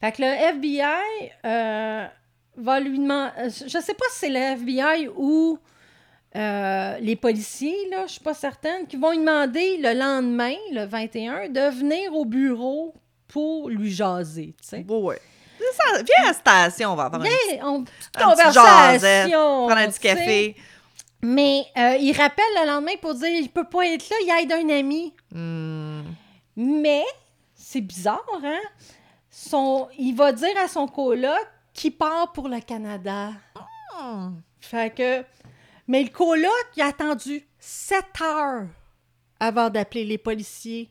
[0.01, 2.07] Fait que le FBI euh,
[2.55, 3.32] va lui demander.
[3.45, 5.59] Je sais pas si c'est le FBI ou
[6.38, 10.85] euh, les policiers, là, je suis pas certaine, qui vont lui demander le lendemain, le
[10.85, 12.93] 21, de venir au bureau
[13.27, 14.53] pour lui jaser.
[14.61, 14.85] Tu sais.
[14.88, 15.21] Ouais, ouais.
[15.57, 16.03] C'est ça.
[16.03, 17.31] Viens à la station, on va avoir Viens,
[17.63, 19.67] on, un petit jasette, conversation.
[19.67, 20.55] prendre un petit café.
[21.23, 24.51] Mais euh, il rappelle le lendemain pour dire il peut pas être là, il aide
[24.51, 25.13] un ami.
[25.31, 26.03] Hmm.
[26.55, 27.03] Mais
[27.55, 28.59] c'est bizarre, hein?
[29.31, 33.31] Son, il va dire à son coloc qu'il part pour le Canada.
[33.99, 34.35] Hmm.
[34.59, 35.23] Fait que.
[35.88, 38.65] Mais le coloc, il a attendu 7 heures
[39.39, 40.89] avant d'appeler les policiers.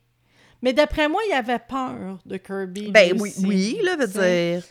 [0.63, 2.91] Mais d'après moi, il avait peur de Kirby.
[2.91, 4.63] Ben oui, aussi, oui, là, veut dire.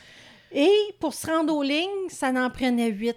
[0.52, 3.16] Et pour se rendre aux lignes, ça n'en prenait 8.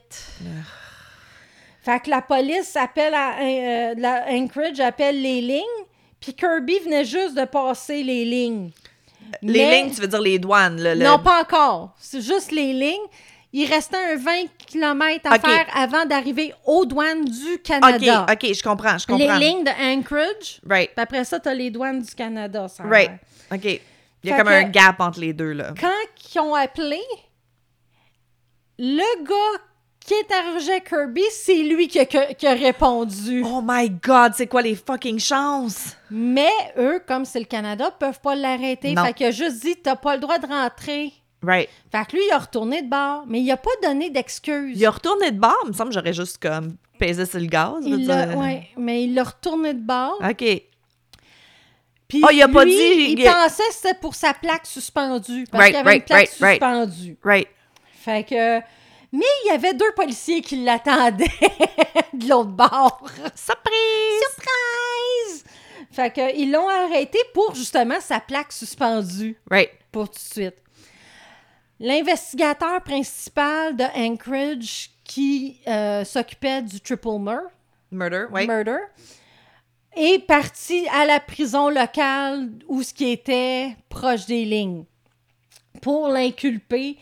[1.83, 5.63] Fait que la police appelle à euh, la Anchorage appelle les lignes,
[6.21, 8.71] puis Kirby venait juste de passer les lignes.
[9.43, 10.95] Les Mais- lignes, tu veux dire les douanes, là.
[10.95, 11.95] le- Non, pas encore.
[11.99, 13.07] C'est juste les lignes.
[13.61, 14.33] Il restait un 20
[14.69, 15.41] km à Ok.
[15.47, 18.27] faire avant d'arriver aux douanes du OK, Canada.
[18.31, 19.39] OK, je comprends, je les comprends.
[19.39, 22.69] lignes de Anchorage, Right, puis après ça, t'as les douanes du Canada.
[22.69, 23.11] ça right.
[23.53, 23.65] OK.
[23.65, 23.81] Il
[24.25, 25.73] y a Fait comme un gap entre les deux, là.
[25.81, 25.91] Quand
[26.35, 27.01] ils ont appelé,
[28.79, 29.61] le gars
[30.05, 33.43] qui interrogeait Kirby, c'est lui qui a, qui a- répondu.
[33.45, 35.97] Oh my God, c'est quoi les fucking chances?
[36.11, 38.95] Mais eux, comme c'est le Canada, peuvent pas l'arrêter.
[38.95, 41.13] Fait qu'il a juste dit, t'as pas le droit de rentrer.
[41.43, 41.69] Right.
[41.93, 44.79] Fait que lui, il a retourné de bord, mais il a pas donné d'excuses.
[44.79, 47.47] Il a retourné de bord, il me semble que j'aurais juste comme pesé sur le
[47.47, 47.75] gaz.
[47.85, 50.19] Il ouais, mais il l'a retourné de bord.
[50.21, 50.63] OK.
[52.09, 55.45] Puis Oh, il a pas dit- Il pensait que c'était pour sa plaque suspendue.
[55.51, 57.17] Parce Right, qu'il y avait right, une plaque suspendue.
[57.23, 57.49] Right.
[57.93, 58.59] Fait que.
[59.13, 61.25] Mais il y avait deux policiers qui l'attendaient
[62.15, 63.01] de l'autre bord.
[63.35, 64.23] Surprise!
[64.35, 65.45] Surprise!
[65.93, 69.37] Fait que ils l'ont arrêté pour justement sa plaque suspendue.
[69.51, 69.71] Right.
[69.93, 70.57] Pour tout de suite.
[71.81, 77.47] L'investigateur principal de Anchorage qui euh, s'occupait du triple murder,
[77.91, 78.47] Murder, oui.
[78.47, 78.79] murder
[79.97, 84.85] est parti à la prison locale où ce qui était proche des lignes
[85.81, 86.99] pour l'inculper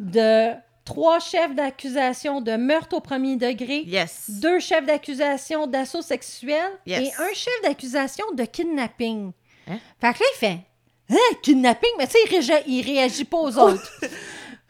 [0.00, 0.52] de
[0.84, 4.28] trois chefs d'accusation de meurtre au premier degré, Yes.
[4.40, 7.00] deux chefs d'accusation d'assaut sexuel Yes.
[7.08, 9.32] et un chef d'accusation de kidnapping.
[9.68, 9.78] Hein?
[10.00, 10.58] Fait que là, il fait
[11.10, 11.90] Hein, kidnapping?
[11.98, 13.90] Mais tu sais, il, réagi- il réagit pas aux autres.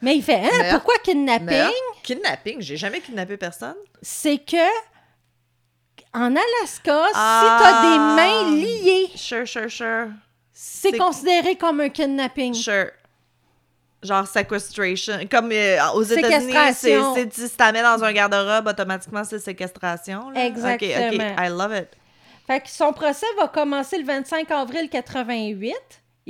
[0.01, 1.47] Mais il fait Hein, pourquoi kidnapping?
[1.47, 1.73] Meurtre.
[2.03, 3.75] Kidnapping, j'ai jamais kidnappé personne.
[4.01, 4.57] c'est que
[6.13, 7.57] en Alaska, Ah.
[7.59, 10.07] si t'as des mains liées, Sure, sure, sure.
[10.53, 12.53] c'est considéré comme un kidnapping.
[12.53, 12.91] Sure.
[14.03, 15.19] Genre sequestration.
[15.29, 16.99] Comme euh, aux États-Unis, c'est
[17.33, 20.29] si tu t'amènes dans un garde-robe, automatiquement, c'est séquestration.
[20.29, 20.45] là.
[20.45, 21.07] Exactement.
[21.09, 21.45] OK, OK.
[21.45, 21.89] I love it.
[22.45, 25.75] Fait que son procès va commencer le 25 avril 88 et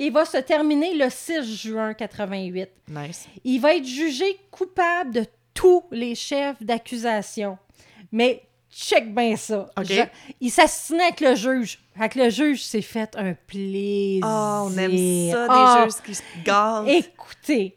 [0.05, 2.69] il va se terminer le 6 juin 88.
[2.89, 3.27] Nice.
[3.43, 7.57] Il va être jugé coupable de tous les chefs d'accusation.
[8.11, 9.65] Mais check bien ça.
[9.83, 10.03] Je-
[10.39, 11.79] il s'assassinait avec le juge.
[11.99, 14.23] Que le juge s'est fait un plaisir.
[14.23, 14.91] Oh, on aime
[15.31, 16.21] ça, des Ah, juges qui se.
[16.87, 17.75] Écoutez,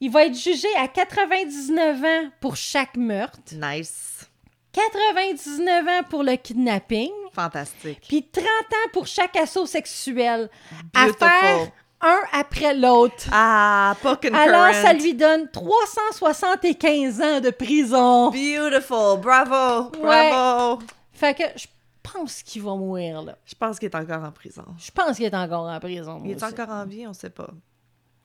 [0.00, 4.28] il va être jugé à 99 ans pour chaque meurtre, Nice.
[4.72, 8.00] 99 ans pour le kidnapping, Fantastique.
[8.08, 10.48] puis 30 ans pour chaque assaut sexuel.
[10.94, 11.28] À Beautiful.
[11.28, 13.28] faire un après l'autre.
[13.32, 14.36] Ah, pas concurrent.
[14.36, 18.30] Alors, ça lui donne 375 ans de prison.
[18.30, 19.20] Beautiful.
[19.20, 19.90] Bravo.
[19.98, 20.30] Ouais.
[20.30, 20.82] Bravo.
[21.12, 21.66] Fait que je
[22.02, 23.36] pense qu'il va mourir, là.
[23.46, 24.64] Je pense qu'il est encore en prison.
[24.78, 26.20] Je pense qu'il est encore en prison.
[26.24, 26.44] Il est aussi.
[26.44, 27.48] encore en vie, on sait pas.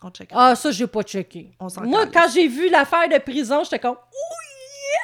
[0.02, 0.30] On check.
[0.34, 1.52] Ah, ça, j'ai pas checké.
[1.60, 4.36] On s'en Moi, quand j'ai vu l'affaire de prison, j'étais comme «Oh,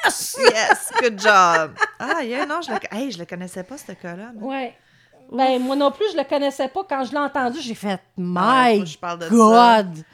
[0.04, 0.36] yes!
[0.52, 1.74] Yes, good job.
[1.98, 4.32] Ah, yeah, non, je le, hey, je le connaissais pas, ce cas-là.
[4.34, 4.74] mais- Ouais.
[5.32, 6.84] Ben, moi non plus, je le connaissais pas.
[6.88, 9.30] Quand je l'ai entendu, j'ai fait Ah, My que je parle de ça.
[9.30, 10.04] God!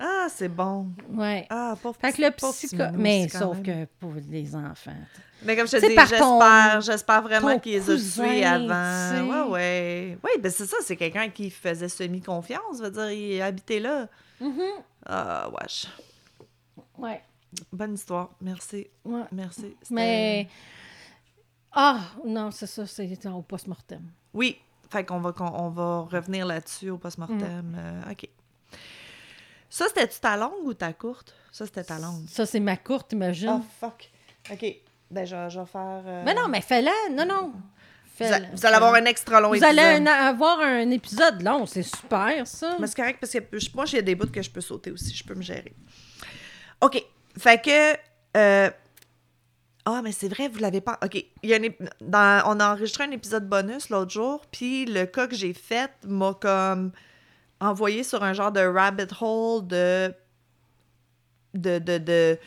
[0.00, 0.86] Ah, c'est bon.
[1.10, 1.46] Ouais.
[1.50, 2.82] Ah, pauvre Fait que le psycho...
[2.94, 3.62] Mais sauf même.
[3.62, 4.92] que pour les enfants.
[5.42, 9.10] Mais comme je te dis, j'espère, j'espère vraiment ton qu'il les cousin, tués tu avant.
[9.10, 9.20] sais.
[9.20, 10.18] Ouais, ouais.
[10.24, 14.06] Oui, ben c'est ça, c'est quelqu'un qui faisait semi-confiance, veut dire, il habitait là.
[14.42, 14.70] Mm-hmm.
[15.06, 15.86] Ah, wesh.
[16.96, 17.20] Ouais.
[17.72, 18.30] Bonne histoire.
[18.40, 18.86] Merci.
[19.04, 19.22] ouais.
[19.32, 19.76] Merci.
[19.90, 20.48] Mais...
[21.72, 24.02] Ah, non, c'est ça, c'est au post-mortem.
[24.34, 24.58] Oui.
[24.90, 27.00] Fait qu'on va, qu'on- on va revenir là-dessus au Mm.
[27.00, 27.76] post-mortem.
[27.78, 28.28] Euh, OK.
[29.70, 31.34] Ça, c'était-tu ta longue ou ta courte?
[31.52, 32.26] Ça, c'était ta longue.
[32.28, 33.50] Ça, c'est ma courte, imagine.
[33.60, 34.10] Oh, fuck.
[34.50, 34.64] OK.
[35.10, 36.02] Ben, je, je vais faire...
[36.06, 36.92] euh, Mais non, mais fais-la.
[37.12, 37.52] Non, non.
[38.18, 39.78] Vous, a- vous allez avoir un extra long Vous épisode.
[39.78, 42.76] allez un- avoir un épisode long, c'est super, ça.
[42.80, 45.14] Mais c'est correct parce que je- moi, j'ai des bouts que je peux sauter aussi.
[45.14, 45.72] Je peux me gérer.
[46.80, 47.00] OK.
[47.38, 47.96] Fait que.
[48.36, 48.70] euh,
[49.84, 50.98] Ah, mais c'est vrai, vous l'avez pas.
[51.02, 51.14] OK.
[51.42, 51.58] Il y a
[52.00, 52.42] dans...
[52.46, 56.34] On a enregistré un épisode bonus l'autre jour, puis le cas que j'ai fait m'a
[56.34, 56.92] comme
[57.60, 60.12] envoyé sur un genre de rabbit hole de.
[61.54, 61.78] de.
[61.78, 61.98] de.
[61.98, 62.38] de...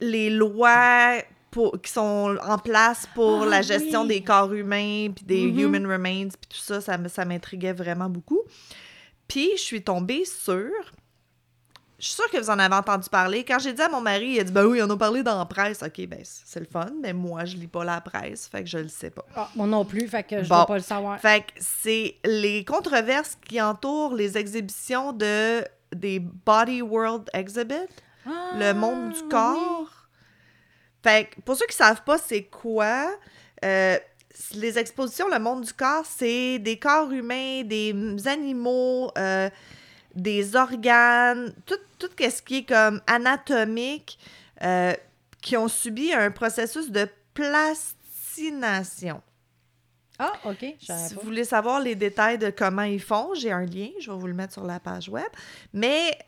[0.00, 1.16] les lois.
[1.52, 4.08] Pour, qui sont en place pour Ah, la gestion oui.
[4.08, 5.58] des corps humains, puis des Mhm.
[5.58, 8.42] human remains, puis tout ça, ça m'intriguait vraiment beaucoup.
[9.26, 10.68] Puis, je suis tombée sur.
[11.98, 13.42] Je suis sûre que vous en avez entendu parler.
[13.44, 15.38] Quand j'ai dit à mon mari, il a dit Ben oui, on a parlé dans
[15.38, 15.82] la presse.
[15.82, 18.78] Ok, ben c'est le fun, mais moi, je lis pas la presse, fait que je
[18.78, 19.24] le sais pas.
[19.34, 20.56] Ah, moi non plus, fait que je Bon.
[20.56, 21.18] dois pas le savoir.
[21.20, 27.74] Fait que c'est les controverses qui entourent les exhibitions de des Body World Exhibit,
[28.26, 29.28] Ah, le monde du oui.
[29.30, 29.90] corps.
[31.02, 33.10] Fait que pour ceux qui savent pas c'est quoi,
[33.64, 33.96] euh,
[34.54, 37.94] les expositions Le monde du corps, c'est des corps humains, des
[38.26, 39.48] animaux, euh,
[40.16, 44.18] des organes, tout, tout ce qui est comme anatomique,
[44.62, 44.94] euh,
[45.42, 49.22] qui ont subi un processus de plastination.
[50.18, 53.90] Ah, OK, Si vous voulez savoir les détails de comment ils font, j'ai un lien,
[54.00, 55.26] je vais vous le mettre sur la page web.
[55.74, 56.18] Mais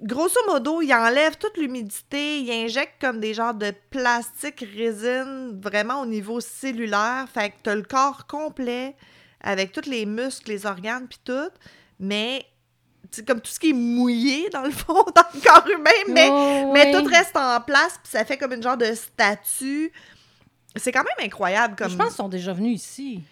[0.00, 6.00] grosso modo, ils enlèvent toute l'humidité, ils injectent comme des genres de plastique résine vraiment
[6.00, 7.26] au niveau cellulaire.
[7.32, 8.96] Fait que t'as le corps complet
[9.42, 11.50] avec tous les muscles, les organes puis tout,
[12.00, 12.46] mais
[13.22, 16.70] comme tout ce qui est mouillé dans le fond dans le corps humain, mais Oh,
[16.72, 17.02] mais oui.
[17.02, 19.92] tout reste en place, puis ça fait comme une genre de statue.
[20.76, 23.22] C'est quand même incroyable comme Je pense qu'ils sont déjà venus ici.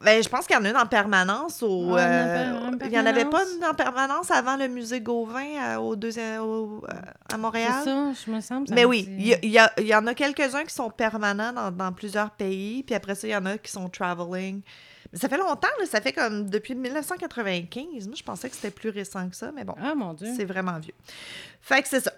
[0.00, 1.90] ben, je pense qu'il y en a une en permanence au.
[1.92, 5.76] En euh, il y en avait pas une en permanence avant le musée Gauvin euh,
[5.76, 7.82] au deuxième, au- euh, à C'est Montréal.
[7.84, 8.68] ça, je me semble.
[8.68, 10.74] ça Mais me oui, dit- il y, y a- il y en a quelques-uns qui
[10.74, 13.88] sont permanents dans, dans plusieurs pays, puis après ça, il y en a qui sont
[13.88, 14.60] traveling.
[15.12, 18.06] Mais ça fait longtemps, là, ça fait comme depuis 1995.
[18.06, 20.28] Moi, je pensais que c'était plus récent que ça, mais bon, Ah, mon Dieu.
[20.36, 20.94] c'est vraiment vieux.
[21.60, 22.12] Fait que c'est ça.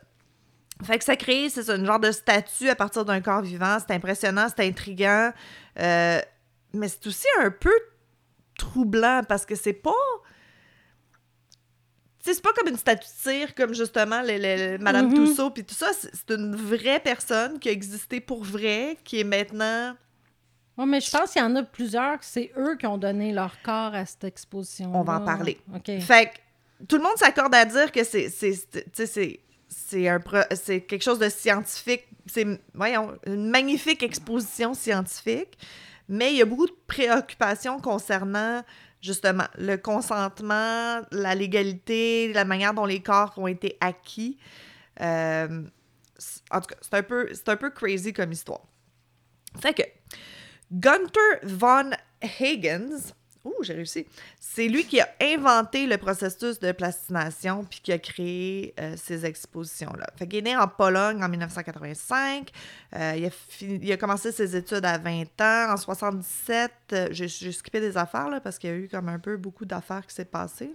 [0.82, 3.78] Fait que ça crée, c'est ça, une genre de statue à partir d'un corps vivant.
[3.80, 5.32] C'est impressionnant, c'est intriguant.
[5.78, 6.20] Euh,
[6.72, 7.72] mais c'est aussi un peu
[8.58, 9.92] troublant parce que c'est pas.
[12.20, 15.26] C'est pas comme une statue de cire, comme justement le- le- le- Madame Mhm.
[15.26, 15.90] Tussaud, puis tout ça.
[15.92, 19.94] C'est une vraie personne qui a existé pour vrai, qui est maintenant.
[20.76, 23.32] Ouais, mais je pense qu'il y en a plusieurs que c'est eux qui ont donné
[23.32, 24.90] leur corps à cette exposition.
[24.94, 25.58] On va en parler.
[25.74, 25.90] OK.
[26.00, 29.40] Fait que tout le monde s'accorde à dire que c'est c'est
[30.82, 35.58] quelque chose de scientifique, c'est voyons, une magnifique exposition scientifique,
[36.08, 38.62] mais il y a beaucoup de préoccupations concernant
[39.00, 44.38] justement le consentement, la légalité, la manière dont les corps ont été acquis.
[45.00, 45.62] Euh,
[46.50, 48.62] en tout cas, c'est un peu c'est un peu crazy comme histoire.
[49.60, 49.82] Fait que
[50.80, 53.14] Gunther von Hagens,
[53.44, 54.06] ouh, j'ai réussi.
[54.40, 59.24] C'est lui qui a inventé le processus de plastination puis qui a créé euh, ces
[59.24, 60.06] expositions-là.
[60.16, 62.50] Fait qu'il est né en Pologne en 1985.
[62.96, 63.28] Euh,
[63.60, 65.72] il, a commencé ses études à 20 ans.
[65.74, 69.36] En 77, euh, j'ai skippé des affaires parce qu'il y a eu comme un peu
[69.36, 70.72] beaucoup d'affaires qui s'est passé.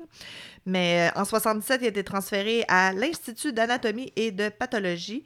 [0.65, 5.23] Mais euh, en 77, il a été transféré à l'Institut d'anatomie et de pathologie.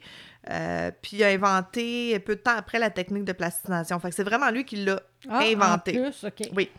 [0.50, 3.98] Euh, puis il a inventé peu de temps après la technique de plastination.
[4.00, 5.98] Fait que c'est vraiment lui qui l'a Ah, inventé.
[5.98, 6.48] En plus, OK.
[6.54, 6.70] Oui.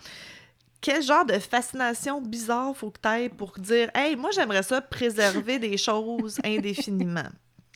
[0.82, 5.58] Quel genre de fascination bizarre faut que tu pour dire Hey, moi j'aimerais ça préserver
[5.58, 7.28] des choses indéfiniment.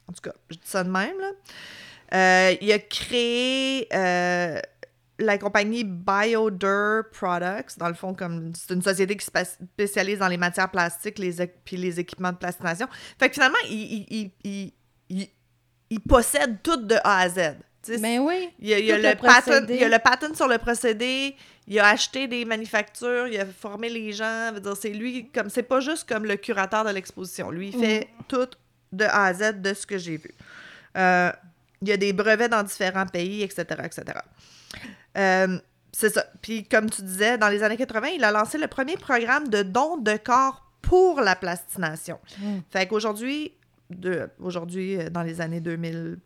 [0.07, 1.31] En tout cas, je dis ça de même, là.
[2.13, 4.59] Euh, il a créé euh,
[5.19, 9.31] la compagnie Biodur Products, dans le fond, comme c'est une société qui se
[9.65, 12.87] spécialise dans les matières plastiques les, puis les équipements de plastination.
[13.19, 14.73] Fait que finalement, il, il, il,
[15.09, 15.29] il-
[15.89, 17.55] il- possède tout de A à Z.
[18.01, 18.49] Ben oui.
[18.59, 19.73] il y a, il y a Tout le le patent, procédé.
[19.75, 21.35] il y a le patent sur le procédé,
[21.67, 24.51] il a acheté des manufactures, il a formé les gens.
[24.79, 27.49] c'est lui, comme c'est pas juste comme le curateur de l'exposition.
[27.49, 28.47] Lui, il fait tout
[28.91, 30.31] de A à Z de ce que j'ai vu.
[30.97, 31.31] Euh,
[31.81, 34.03] il y a des brevets dans différents pays, etc., etc.
[35.17, 35.57] Euh,
[35.91, 36.25] c'est ça.
[36.41, 39.63] Puis, comme tu disais, dans les années 80, il a lancé le premier programme de
[39.63, 42.19] don de corps pour la plastination.
[42.39, 42.59] Mm.
[42.69, 43.53] Fait qu'aujourd'hui,
[44.39, 46.19] aujourd'hui, euh, dans les années 2000,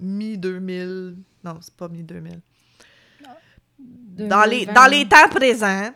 [0.00, 2.40] mi-2000, non, c'est pas mi-2000,
[4.16, 4.72] dans les, 2020.
[4.72, 5.90] dans les temps présents,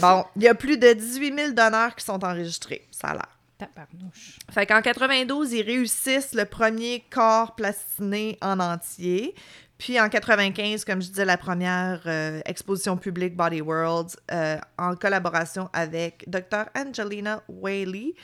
[0.00, 3.38] bon, il y a plus de 18 000 donneurs qui sont enregistrés, ça a l'air.
[3.58, 4.38] Tabarnouche.
[4.50, 9.34] Fait qu'en 92, ils réussissent le premier corps plastiné en entier.
[9.78, 14.94] Puis en 95, comme je disais, la première euh, exposition publique Body Worlds euh, en
[14.96, 16.66] collaboration avec Dr.
[16.76, 18.14] Angelina Whaley.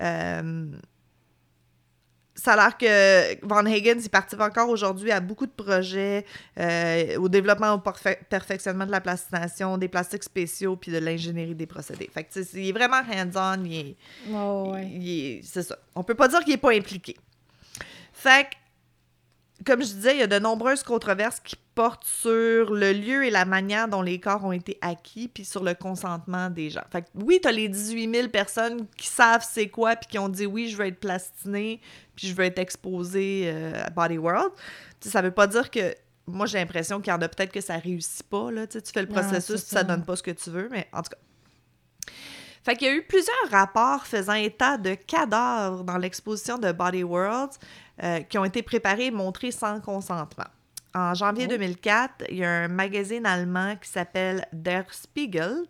[0.00, 0.66] Euh,
[2.34, 6.24] ça a l'air que Van Hagen s'y participe encore aujourd'hui à beaucoup de projets
[6.58, 7.82] euh, au développement, au
[8.28, 12.10] perfectionnement de la plastination, des plastiques spéciaux, puis de l'ingénierie des procédés.
[12.12, 13.96] Fait que, il est vraiment hands-on, il est,
[14.32, 15.40] Oh, ouais.
[15.44, 15.78] c'est ça.
[15.94, 17.16] On peut pas dire qu'il est pas impliqué.
[18.12, 22.92] Fait que, comme je disais, il y a de nombreuses controverses qui portent sur le
[22.92, 26.70] lieu et la manière dont les corps ont été acquis, puis sur le consentement des
[26.70, 26.84] gens.
[26.90, 30.28] Fait que, oui, t'as les 18 000 personnes qui savent c'est quoi, puis qui ont
[30.28, 31.80] dit oui, je veux être plastiné,
[32.14, 34.52] puis je veux être exposé euh, à Body World.
[35.00, 35.94] Tu sais, ça veut pas dire que.
[36.26, 38.50] Moi, j'ai l'impression qu'il y en a peut-être que ça réussit pas.
[38.50, 38.66] Là.
[38.66, 39.84] Tu fais le processus, ça ça.
[39.84, 41.18] donne pas ce que tu veux, mais en tout cas.
[42.64, 47.02] Fait qu'il y a eu plusieurs rapports faisant état de cadavres dans l'exposition de Body
[47.02, 47.50] World
[48.02, 50.46] euh, qui ont été préparés et montrés sans consentement.
[50.94, 51.50] En janvier Oh.
[51.50, 55.64] 2004, il y a un magazine allemand qui s'appelle Der Spiegel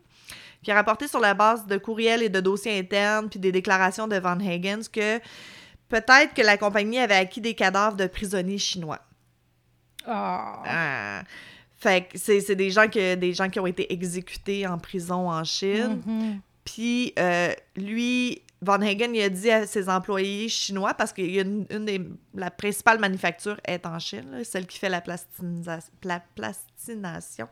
[0.62, 4.08] qui a rapporté sur la base de courriels et de dossiers internes puis des déclarations
[4.08, 5.18] de Van Hagens que
[5.88, 9.00] peut-être que la compagnie avait acquis des cadavres de prisonniers chinois.
[10.06, 10.62] Ah.
[10.66, 11.22] Ah.
[11.76, 15.44] Fait que c'est des gens, que, des gens qui ont été exécutés en prison en
[15.44, 16.02] Chine.
[16.06, 16.40] Mhm.
[16.64, 21.66] Puis euh, lui, Van Hagen, il a dit à ses employés chinois, parce a une,
[21.70, 22.00] une des.
[22.34, 25.02] La principale manufacture est en Chine, celle qui fait la,
[26.02, 27.48] la plastination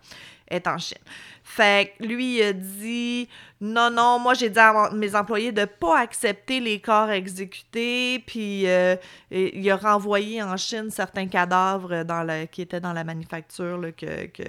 [0.48, 0.98] est en Chine.
[1.44, 3.28] Fait que lui, il a dit
[3.60, 8.66] non, non, moi j'ai dit à mes employés de pas accepter les corps exécutés, puis
[8.66, 8.96] euh,
[9.30, 14.26] il a renvoyé en Chine certains cadavres dans la, qui étaient dans la manufacture, que.
[14.26, 14.42] que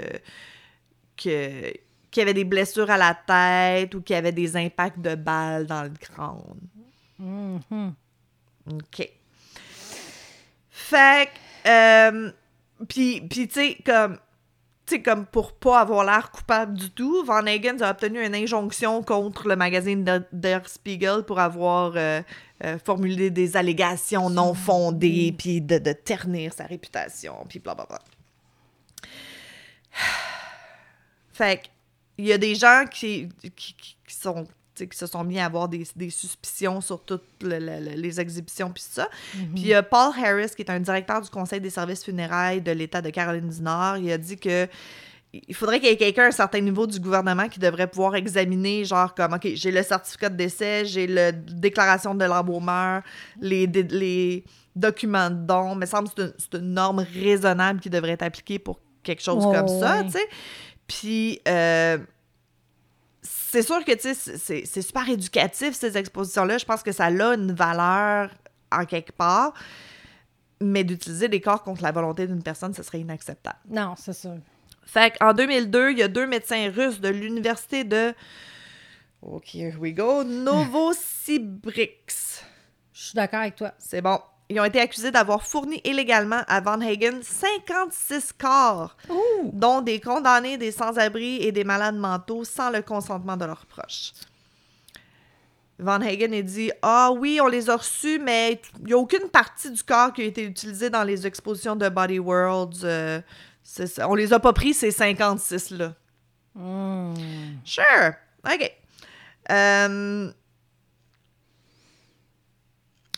[1.15, 1.73] que
[2.13, 5.81] qui avaient des blessures à la tête ou qui avaient des impacts de balles dans
[5.83, 6.59] le crâne.
[7.17, 7.95] Mhm.
[8.71, 9.09] OK.
[10.69, 12.31] Fait que, euh,
[12.87, 14.17] puis, puis tu sais, comme,
[14.85, 18.35] tu sais, comme pour pas avoir l'air coupable du tout, Van Hagen a obtenu une
[18.35, 22.21] injonction contre le magazine Der, Der Spiegel pour avoir euh,
[22.63, 27.99] euh, formulé des allégations non fondées, puis de, de ternir sa réputation, puis blablabla.
[31.33, 31.72] Fait que,
[32.17, 34.45] il y a des gens qui, qui, qui- sont
[34.75, 38.19] qui se sont mis à avoir des, des suspicions sur toutes le- le- le- les
[38.19, 39.07] exhibitions puis ça.
[39.31, 42.59] Puis il y a Paul Harris, qui est un directeur du Conseil des services funérailles
[42.61, 44.67] de l'État de Caroline du Nord, il a dit que
[45.31, 48.15] il faudrait qu'il y ait quelqu'un à un certain niveau du gouvernement qui devrait pouvoir
[48.15, 53.01] examiner, genre comme, OK, j'ai le certificat de décès, j'ai la déclaration de l'embaumeur,
[53.41, 54.43] les, les
[54.75, 55.73] documents de don.
[55.75, 59.51] Mais semble que c'est une, norme raisonnable qui devrait être appliquée pour quelque chose Oh,
[59.51, 60.05] comme ça, ouais.
[60.05, 60.27] tu sais.
[60.87, 61.97] Puis, euh,
[63.21, 66.57] c'est sûr que, tu sais, c'est- super éducatif, ces expositions-là.
[66.57, 68.29] Je pense que ça a une valeur
[68.71, 69.53] en quelque part.
[70.61, 73.57] Mais d'utiliser des corps contre la volonté d'une personne, ce serait inacceptable.
[73.69, 74.33] Non, c'est ça.
[74.85, 78.13] Fait qu'en 2002, il y a deux médecins russes de l'université de...
[79.21, 80.23] OK, here we go.
[81.63, 82.45] Novosibirsk.
[82.93, 83.73] Je suis d'accord avec toi.
[83.79, 84.19] C'est bon.
[84.53, 88.95] Ils ont été accusés d'avoir fourni illégalement à Van Hagen 56 corps,
[89.51, 94.13] dont des condamnés, des sans-abri et des malades mentaux sans le consentement de leurs proches.
[95.79, 99.27] Van Hagen a dit Ah oui, on les a reçus, mais il n'y a aucune
[99.29, 102.75] partie du corps qui a été utilisée dans les expositions de Body World.
[102.83, 103.21] euh.
[104.05, 105.93] On les a pas pris, ces 56-là.
[106.53, 107.15] Hmm.
[107.65, 108.13] Sure.
[108.45, 108.71] OK.
[109.49, 110.31] Euh,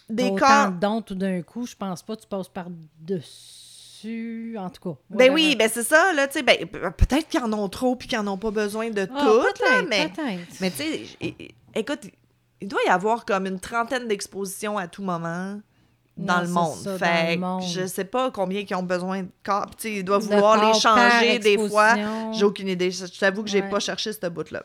[0.09, 0.71] des Autant corps.
[0.71, 4.55] dons tout d'un coup, je pense pas que tu passes par-dessus.
[4.59, 4.99] En tout cas.
[5.09, 7.95] Ben oui, ben c'est ça, là, tu sais, ben, pe- peut-être qu'ils en ont trop
[7.95, 10.11] puis qu'ils en ont pas besoin de Ah, tout, là, mais,
[10.61, 11.01] mais tu sais,
[11.73, 12.01] écoute,
[12.61, 15.59] il doit y avoir comme une trentaine d'expositions à tout moment
[16.17, 16.75] dans Non, le monde.
[16.75, 19.93] ça, dans fait le je sais pas combien qui ont besoin de corps, tu sais,
[19.95, 21.95] ils doivent De vouloir les changer des fois.
[22.31, 23.69] J'ai aucune idée, je je t'avoue que j'ai Ouais.
[23.69, 24.63] pas cherché ce bout-là.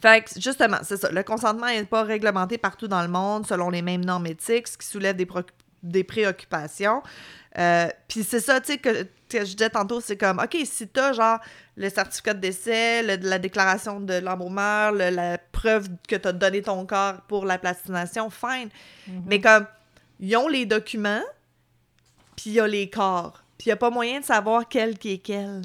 [0.00, 1.10] Fait que, justement, c'est ça.
[1.10, 4.76] Le consentement n'est pas réglementé partout dans le monde selon les mêmes normes éthiques, ce
[4.78, 7.02] qui soulève des, préoccupations.
[7.58, 10.88] Euh, Puis c'est ça, tu sais, que, que je disais tantôt, c'est comme, OK, si
[10.88, 11.38] t'as, genre,
[11.76, 16.62] le certificat de décès, le- la déclaration de l'embaumeur, le- la preuve que t'as donné
[16.62, 18.68] ton corps pour la plastination, fine.
[19.26, 19.66] Mais comme,
[20.20, 21.22] ils ont les documents,
[22.36, 23.42] puis il y a les corps.
[23.58, 25.62] Puis il n'y a pas moyen de savoir quel qui est quel.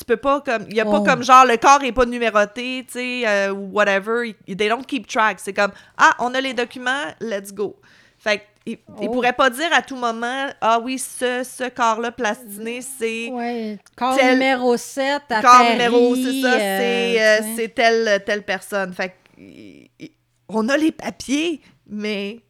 [0.00, 0.64] Tu peux pas comme.
[0.70, 0.90] Il y a Oh.
[1.02, 4.34] pas comme genre le corps est pas numéroté, tu sais, euh, ou whatever.
[4.46, 5.38] They don't keep track.
[5.40, 7.76] C'est comme Ah, on a les documents, let's go.
[8.18, 9.10] Fait que, il, il Oh.
[9.10, 13.28] pourrait pas dire à tout moment Ah oui, ce, ce corps-là plastiné, c'est.
[13.30, 17.74] Ouais, corps Tel- numéro 7 à corps Paris, numéro, c'est ça, euh, c'est, euh, c'est
[17.74, 18.94] telle, telle personne.
[18.94, 20.12] Fait que, il- il-
[20.48, 22.40] on a les papiers, mais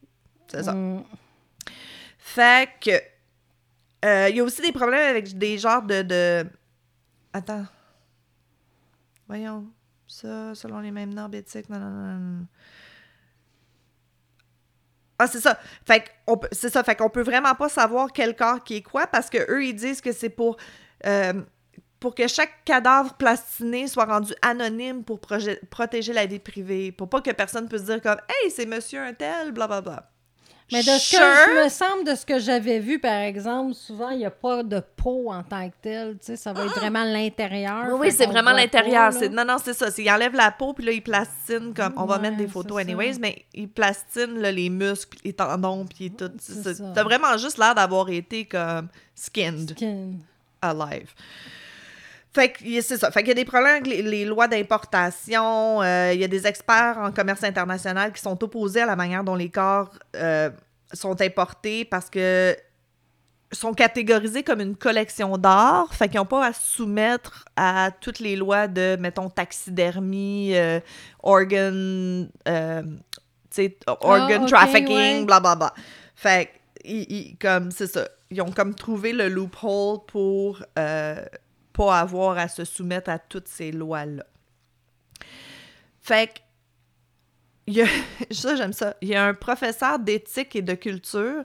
[0.47, 0.71] c'est ça.
[0.73, 1.03] Mm.
[2.17, 2.91] Fait que.
[4.05, 6.01] euh, Il y a aussi des problèmes avec des genres de.
[6.01, 6.45] de...
[7.33, 7.65] Attends.
[9.27, 9.67] Voyons.
[10.07, 11.67] Ça, selon les mêmes normes éthiques.
[15.17, 15.57] Ah, c'est ça.
[15.85, 16.83] Fait qu'on peut, c'est ça.
[16.83, 19.75] Fait qu'on peut vraiment pas savoir quel corps qui est quoi parce que eux ils
[19.75, 20.57] disent que c'est pour
[21.05, 21.41] euh,
[22.09, 27.31] que chaque cadavre plastiné soit rendu anonyme pour protéger la vie privée, pour pas que
[27.31, 30.10] personne puisse dire comme hey c'est monsieur un tel, blablabla.
[30.71, 31.19] Mais de ce Sure.
[31.19, 31.25] que
[31.59, 34.63] je me semble de ce que j'avais vu, par exemple, souvent, il n'y a pas
[34.63, 36.13] de peau en tant que telle.
[36.13, 37.87] Tu sais, ça va être vraiment l'intérieur.
[37.89, 39.11] Oui, oui, c'est vraiment l'intérieur.
[39.31, 39.87] Non, non, c'est ça.
[39.97, 41.93] Ils enlèvent la peau, puis là, ils plastinnent comme...
[41.97, 42.81] On va Ouais, mettre des photos ça.
[42.81, 46.31] anyways, mais ils plastinent là, les muscles, les tendons, puis tout.
[46.95, 50.13] T'as vraiment juste l'air d'avoir été comme skinned Skin.
[50.61, 51.09] alive.
[52.33, 53.11] Fait que c'est ça.
[53.11, 55.81] Fait qu'il y a des problèmes avec les, les lois d'importation.
[55.81, 59.23] euh, Il y a des experts en commerce international qui sont opposés à la manière
[59.23, 60.49] dont les corps euh,
[60.93, 62.55] sont importés parce que
[63.53, 68.19] sont catégorisés comme une collection d'art, fait qu'ils n'ont pas à se soumettre à toutes
[68.19, 70.79] les lois de, mettons, taxidermie, euh,
[71.21, 72.81] organ, euh,
[73.99, 75.25] organ Ah, trafficking, ouais.
[75.25, 75.73] blablabla.
[76.15, 76.51] Fait que,
[76.85, 81.21] ils- ils- comme, c'est ça, ils ont comme trouvé le loophole pour euh,
[81.73, 84.25] pas avoir à se soumettre à toutes ces lois-là.
[86.01, 86.39] Fait que,
[87.67, 87.87] il
[88.31, 88.95] ça, j'aime ça.
[89.01, 91.43] Il y a un professeur d'éthique et de culture,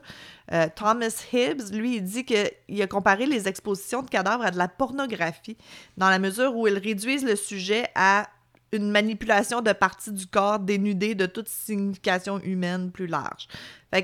[0.51, 4.57] euh, Thomas Hibbs, lui, il dit qu'il a comparé les expositions de cadavres à de
[4.57, 5.57] la pornographie,
[5.97, 8.29] dans la mesure où ils réduisent le sujet à
[8.73, 13.47] une manipulation de parties du corps dénudées de toute signification humaine plus large.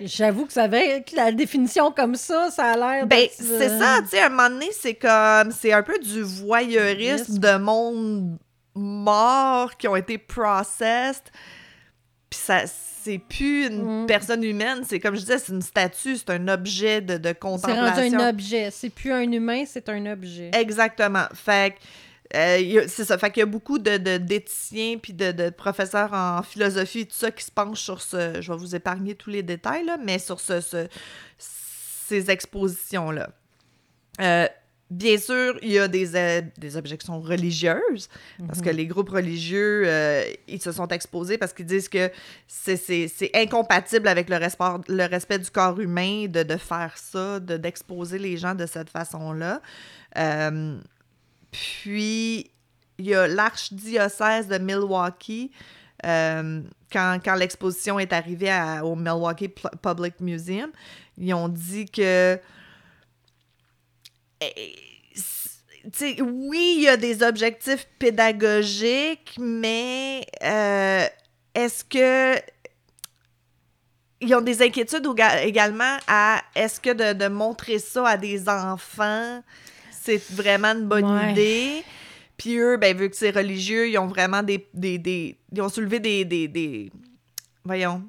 [0.04, 3.06] J'avoue que ça avait que la définition comme ça, ça a l'air.
[3.08, 5.84] ben, d'être, c'est euh, ça, tu sais, à un moment donné, c'est comme, c'est un
[5.84, 8.38] peu du voyeurisme de monde
[8.76, 11.24] mort qui ont été processed.
[12.30, 14.06] Puis ça, c'est plus une Mm.
[14.08, 17.40] personne humaine, c'est comme je disais, c'est une statue, c'est un objet de, de C'est
[17.40, 18.04] contemplation.
[18.04, 18.70] rendu un objet.
[18.72, 20.50] C'est plus un humain, c'est un objet.
[20.54, 21.26] Exactement.
[21.34, 21.80] Fait que,
[22.36, 23.18] euh, c'est ça.
[23.18, 27.06] Fait qu'il y a beaucoup de, de- d'éthiciens puis de, de professeurs en philosophie et
[27.06, 28.42] tout ça qui se penchent sur ce.
[28.42, 30.88] Je vais vous épargner tous les détails, là, mais sur ce, ce-
[31.38, 33.30] ces expositions-là.
[34.22, 34.48] Euh,
[34.92, 38.10] bien sûr, il y a des, euh, des objections religieuses,
[38.46, 42.12] parce que les groupes religieux, euh, ils se sont exposés parce qu'ils disent que
[42.48, 47.58] c'est, incompatible avec le respect, le respect du corps humain de, de faire ça, de,
[47.58, 49.62] d'exposer les gens de cette façon-là.
[50.18, 50.78] Euh,
[51.54, 52.52] puis,
[52.98, 55.52] il y a l'archdiocèse de Milwaukee.
[56.06, 58.52] euh, quand, quand l'exposition est arrivée
[58.84, 59.50] au Milwaukee
[59.82, 60.72] Public Museum,
[61.18, 62.40] ils ont dit que.
[64.42, 71.06] eh, oui, il y a des objectifs pédagogiques, mais euh,
[71.56, 72.40] est-ce que.
[74.22, 75.06] Ils ont des inquiétudes
[75.42, 79.44] également à est-ce que de, de montrer ça à des enfants,
[80.04, 81.32] c'est vraiment une bonne Ouais.
[81.32, 81.84] idée?
[82.38, 84.68] Puis eux, ben, vu que c'est religieux, ils ont vraiment des.
[84.74, 86.92] des, des- ils ont soulevé des, des, des.
[87.64, 88.04] Voyons.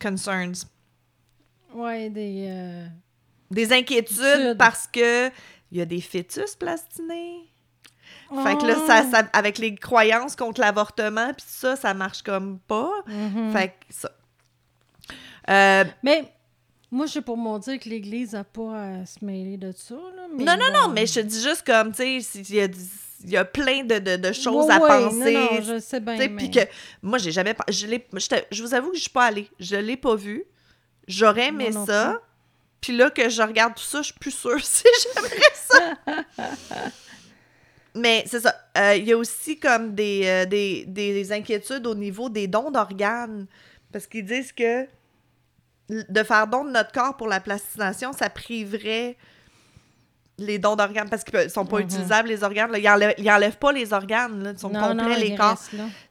[0.00, 0.66] Concerns.
[1.74, 2.46] Ouais, des.
[2.48, 2.86] euh,
[3.50, 5.28] Des inquiétudes parce que
[5.70, 7.44] il y a des fœtus plastinés.
[8.44, 8.86] Fait que là, oh.
[8.86, 12.90] ça, ça- avec les croyances contre l'avortement, puis ça, ça marche comme pas.
[13.06, 13.52] Mhm.
[13.52, 14.10] Fait que ça.
[15.48, 16.30] Euh, Mais
[16.90, 19.94] moi, j'ai pour mon dire que l'Église n'a pas à se mêler de ça.
[19.94, 22.60] Là, mais non, non, non, mais je te dis juste comme, tu sais, il y
[22.62, 22.68] a,
[23.26, 25.32] y a plein de, de- de choses Ouais, à ouais, penser.
[25.34, 26.28] Non, non, je sais bien.
[26.36, 26.60] Puis que
[27.02, 27.54] moi, j'ai jamais.
[27.68, 29.48] Je, l'ai- je, je vous avoue que je suis pas allée.
[29.60, 30.44] Je l'ai pas vu.
[31.06, 32.20] J'aurais aimé non ça.
[32.80, 36.14] Puis là que je regarde tout ça, je suis plus sûre si j'aimerais ça.
[37.94, 38.54] Mais c'est ça.
[38.76, 42.70] Euh, Il y a aussi comme des, euh, des, des inquiétudes au niveau des dons
[42.70, 43.46] d'organes.
[43.92, 44.86] Parce qu'ils disent que
[45.88, 49.16] de faire don de notre corps pour la plastination, ça priverait
[50.38, 51.84] les dons d'organes parce qu'ils sont pas Mhm.
[51.84, 52.70] utilisables, les organes.
[52.70, 52.78] là.
[52.78, 54.42] Ils, enlèvent, ils enlèvent pas les organes.
[54.42, 54.50] Là.
[54.52, 55.58] Ils sont non, complets, non, les corps.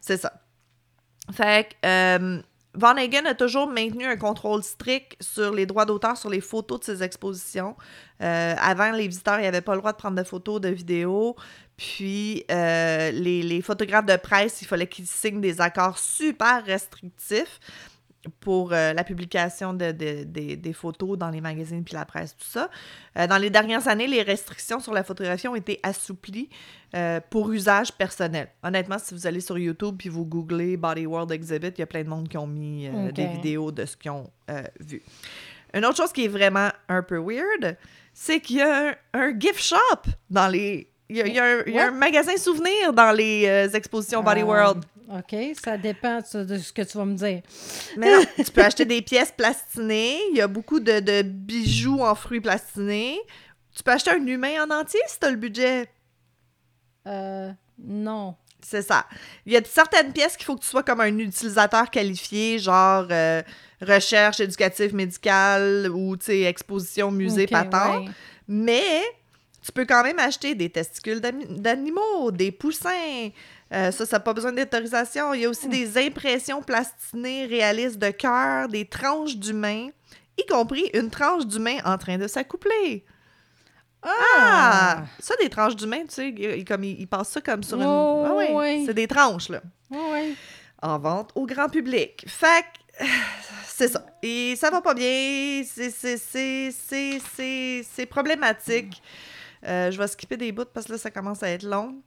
[0.02, 0.34] C'est ça.
[1.32, 2.42] Fait que euh,
[2.74, 6.80] Van Hagen a toujours maintenu un contrôle strict sur les droits d'auteur sur les photos
[6.82, 7.76] de ses expositions.
[8.22, 11.36] Euh, avant, les visiteurs n'avaient pas le droit de prendre de photos, de vidéos.
[11.78, 17.60] Puis, euh, les, les photographes de presse, il fallait qu'ils signent des accords super restrictifs
[18.40, 22.36] pour euh, la publication de, de- des- des photos dans les magazines puis la presse,
[22.36, 22.70] tout ça.
[23.18, 26.50] Euh, dans les dernières années, les restrictions sur la photographie ont été assouplies
[26.96, 28.50] euh, pour usage personnel.
[28.64, 31.88] Honnêtement, si vous allez sur YouTube puis vous googlez Body World Exhibit, il y a
[31.88, 34.30] plein de monde qui ont mis des vidéos de ce qu'ils ont
[34.80, 35.02] vu.
[35.74, 37.76] Une autre chose qui est vraiment un peu weird,
[38.14, 40.90] c'est qu'il y a un, un gift shop dans les...
[41.10, 43.46] Il y a, il y a un, il y a un magasin souvenir dans les
[43.48, 44.84] euh, expositions Body Euh, World.
[45.10, 47.42] OK, ça dépend de ce que tu vas me dire.
[47.96, 50.18] Mais non, tu peux acheter des pièces plastinées.
[50.32, 53.18] Il y a beaucoup de, de bijoux en fruits plastinés.
[53.76, 55.88] Tu peux acheter un humain en entier si tu as le budget.
[57.08, 58.36] Euh, non.
[58.62, 59.06] C'est ça.
[59.46, 63.08] Il y a certaines pièces qu'il faut que tu sois comme un utilisateur qualifié, genre
[63.12, 63.42] euh,
[63.82, 68.08] recherche éducative médicale ou, exposition musée Ok, patente.
[68.08, 68.12] ouais.
[68.50, 69.04] Mais
[69.64, 73.30] tu peux quand même acheter des testicules d'animaux, des poussins.
[73.74, 75.34] Euh, ça, ça n'a pas besoin d'autorisation.
[75.34, 79.90] Il y a aussi des impressions plastinées réalistes de cœur, des tranches d'humains,
[80.38, 83.04] y compris une tranche d'humain en train de s'accoupler.
[84.04, 85.04] Ah!
[85.20, 87.86] Ça, des tranches d'humains, tu sais, ils, comme, ils, ils passent ça comme sur une...
[87.88, 88.84] Oh, Ah ouais, ouais.
[88.86, 90.34] C'est des tranches, là Ouais, ouais.
[90.82, 92.24] en vente au grand public.
[92.28, 92.66] Fait
[93.66, 94.06] c'est ça.
[94.24, 95.62] Et ça va pas bien.
[95.66, 99.02] C'est, c'est, c'est, c'est, c'est, c'est problématique.
[99.66, 102.02] Euh, je vais skipper des bouts parce que là, ça commence à être long.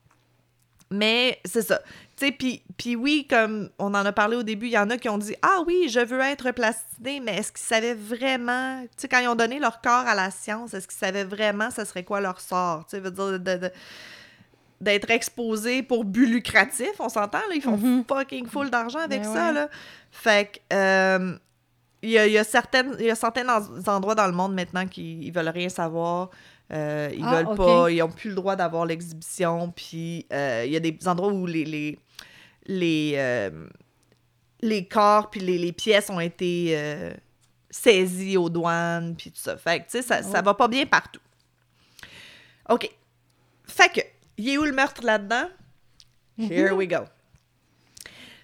[0.93, 1.79] Mais c'est ça.
[2.17, 2.33] Tu sais,
[2.77, 5.19] puis oui, comme on en a parlé au début, il y en a qui ont
[5.19, 9.21] dit Ah oui, je veux être plastiné, mais est-ce qu'ils savaient vraiment, tu sais, quand
[9.21, 12.21] ils ont donné leur corps à la science, est-ce qu'ils savaient vraiment ce serait quoi
[12.21, 12.85] leur sort?
[12.87, 13.71] Tu sais, veut dire, de- de-
[14.81, 18.05] d'être exposé pour but lucratif, on s'entend, là, ils font Mhm.
[18.09, 19.53] fucking full d'argent avec Ben ça, ouais.
[19.53, 19.69] là.
[20.11, 21.37] Fait que, euh,
[22.03, 24.55] il y a, y a certaines, il y a certains en- endroits dans le monde
[24.55, 26.31] maintenant qui ils veulent rien savoir.
[26.73, 29.71] Euh, ils Ah, veulent pas, ils ont plus le droit d'avoir l'exhibition.
[29.71, 31.99] Puis euh, il y a des endroits où les les
[32.67, 33.67] les, euh,
[34.61, 36.77] les corps puis les, les pièces ont été
[37.71, 39.57] saisis aux douanes puis tout ça.
[39.57, 41.21] Fait que tu sais ça, ça va pas bien partout.
[42.69, 42.89] OK.
[43.65, 44.01] Fait que
[44.37, 45.49] il est où le meurtre là-dedans
[46.39, 47.05] Here we go.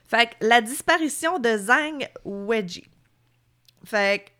[0.08, 2.84] Fait que la disparition de Zhang Weiji.
[3.84, 4.30] Fait que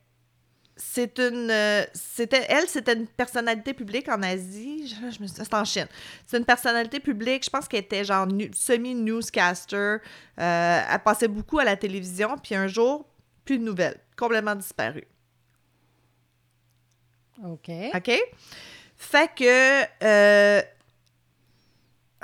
[0.76, 1.50] c'est une.
[1.50, 4.86] euh, c'était, elle, c'était une personnalité publique en Asie.
[4.88, 5.86] Je, je me suis- c'est en Chine.
[6.26, 7.44] C'est une personnalité publique.
[7.44, 9.76] Je pense qu'elle était genre semi-newscaster.
[9.76, 12.36] Euh, elle passait beaucoup à la télévision.
[12.38, 13.06] Puis un jour,
[13.44, 13.98] plus de nouvelles.
[14.16, 15.06] Complètement disparue.
[17.44, 17.70] OK.
[17.94, 18.10] OK?
[18.96, 19.82] Fait que.
[20.04, 20.62] euh,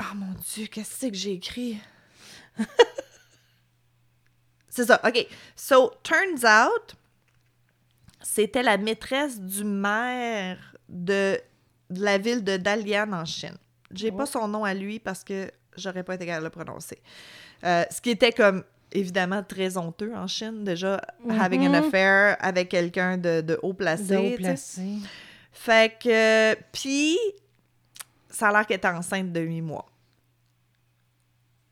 [0.00, 1.78] Oh mon Dieu, qu'est-ce que c'est que j'ai écrit?
[4.68, 5.26] c'est ça, OK.
[5.54, 6.94] So, turns out,
[8.22, 10.58] c'était la maîtresse du maire
[10.88, 11.38] de,
[11.90, 13.56] de la ville de Dalian en Chine.
[13.92, 14.26] J'ai pas Oh.
[14.26, 16.98] son nom à lui parce que j'aurais pas été capable de le prononcer.
[17.64, 22.68] Euh, ce qui était comme évidemment très honteux en Chine, déjà, having an affair avec
[22.70, 24.04] quelqu'un de, de haut placé.
[24.04, 24.82] De haut placé.
[25.52, 27.18] Fait que, puis,
[28.30, 29.86] ça a l'air qu'elle était enceinte de huit mois.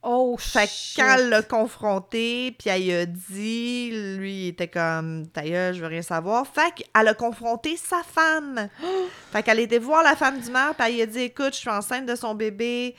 [0.03, 0.97] Oh, Fait que shit.
[0.97, 5.81] quand elle l'a confronté, puis elle a dit, lui, il était comme, ta gueule, je
[5.81, 6.47] veux rien savoir.
[6.47, 8.69] Fait qu'elle a confronté sa femme.
[9.33, 11.59] fait qu'elle était voir la femme du maire, puis elle lui a dit, écoute, je
[11.59, 12.95] suis enceinte de son bébé.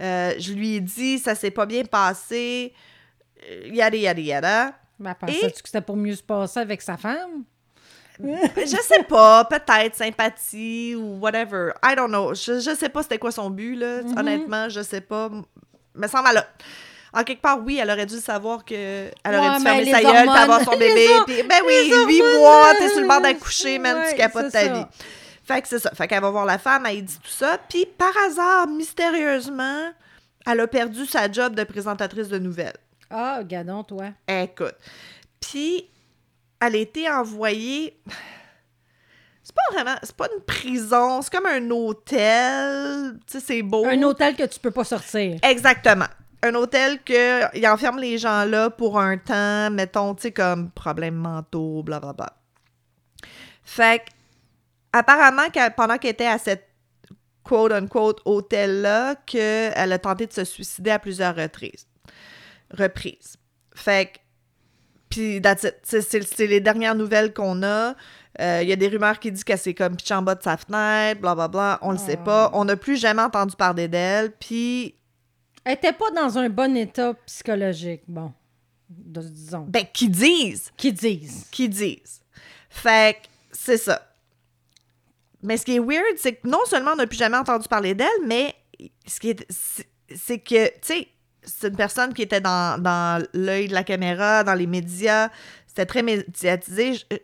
[0.00, 2.72] Euh, je lui ai dit, ça s'est pas bien passé.
[3.50, 4.72] Euh, Yada, yada, yada.
[4.98, 7.44] Ben, pensais-tu que c'était pour mieux se passer avec sa femme?
[8.18, 11.72] je sais pas, peut-être sympathie ou whatever.
[11.84, 12.32] I don't know.
[12.32, 14.02] Je, je sais pas c'était quoi son but, là.
[14.02, 14.18] Mhm.
[14.18, 15.30] Honnêtement, je sais pas.
[15.96, 16.48] Me semble, elle a-
[17.12, 20.02] En quelque part, oui, elle aurait dû savoir que elle aurait Ouais, dû fermer sa
[20.02, 21.06] gueule avoir son bébé.
[21.26, 24.60] puis- ben oui, huit mois, t'es sur le bord d'accoucher, man, ouais, tu capotes ta
[24.60, 24.68] ça.
[24.68, 24.84] vie.
[25.44, 25.90] Fait que c'est ça.
[25.92, 27.58] Fait qu'elle va voir la femme, elle dit tout ça.
[27.68, 29.92] Puis par hasard, mystérieusement,
[30.46, 32.76] elle a perdu sa job de présentatrice de nouvelles.
[33.10, 34.06] Ah, gadon, toi.
[34.28, 34.74] Écoute.
[35.40, 35.88] Puis,
[36.60, 37.96] elle a été envoyée.
[39.56, 39.98] C'est pas vraiment.
[40.02, 43.18] C'est pas une prison, c'est comme un hôtel.
[43.26, 43.86] Tu sais, c'est beau.
[43.86, 45.38] Un hôtel que tu peux pas sortir.
[45.42, 46.06] Exactement.
[46.42, 50.70] Un hôtel que il enferme les gens là pour un temps, mettons, tu sais, comme
[50.70, 52.32] problèmes mentaux, blablabla.
[53.64, 54.04] Fait que,
[54.92, 56.68] apparemment, qu'elle- pendant qu'elle était à cette
[57.42, 61.86] quote-unquote hôtel-là, qu'elle a tenté de se suicider à plusieurs reprises.
[62.76, 63.36] reprises.
[63.74, 64.18] Fait que,
[65.08, 65.40] puis
[65.84, 67.94] c'est les dernières nouvelles qu'on a.
[68.40, 70.42] Euh, Il y a des rumeurs qui disent qu'elle s'est comme pitchée en bas de
[70.42, 71.78] sa fenêtre, blablabla.
[71.82, 72.50] On le sait pas.
[72.52, 74.32] On n'a plus jamais entendu parler d'elle.
[74.32, 74.94] Puis
[75.64, 78.32] Elle était pas dans un bon état psychologique, bon,
[78.88, 79.64] de- disons.
[79.68, 81.46] Ben, qui disent, Qui disent.
[81.50, 82.20] qui disent.
[82.68, 84.02] Fait que c'est ça.
[85.42, 87.94] Mais ce qui est weird, c'est que non seulement on n'a plus jamais entendu parler
[87.94, 88.54] d'elle, mais
[89.06, 91.08] ce qui est, c'est- que, tu sais,
[91.42, 95.30] c'est une personne qui était dans, dans l'œil de la caméra, dans les médias,
[95.66, 96.94] c'était très médiatisé.
[96.94, 97.16] Je-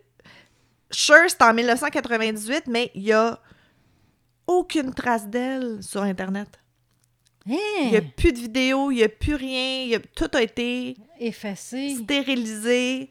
[0.92, 3.38] Sure, c'est en 1998, mais il y a
[4.46, 6.48] aucune trace d'elle sur Internet.
[7.48, 7.56] Hein?
[7.80, 10.42] Il n'y a plus de vidéos, il n'y a plus rien, y a- tout a
[10.42, 11.96] été Effacé.
[11.96, 13.10] stérilisé.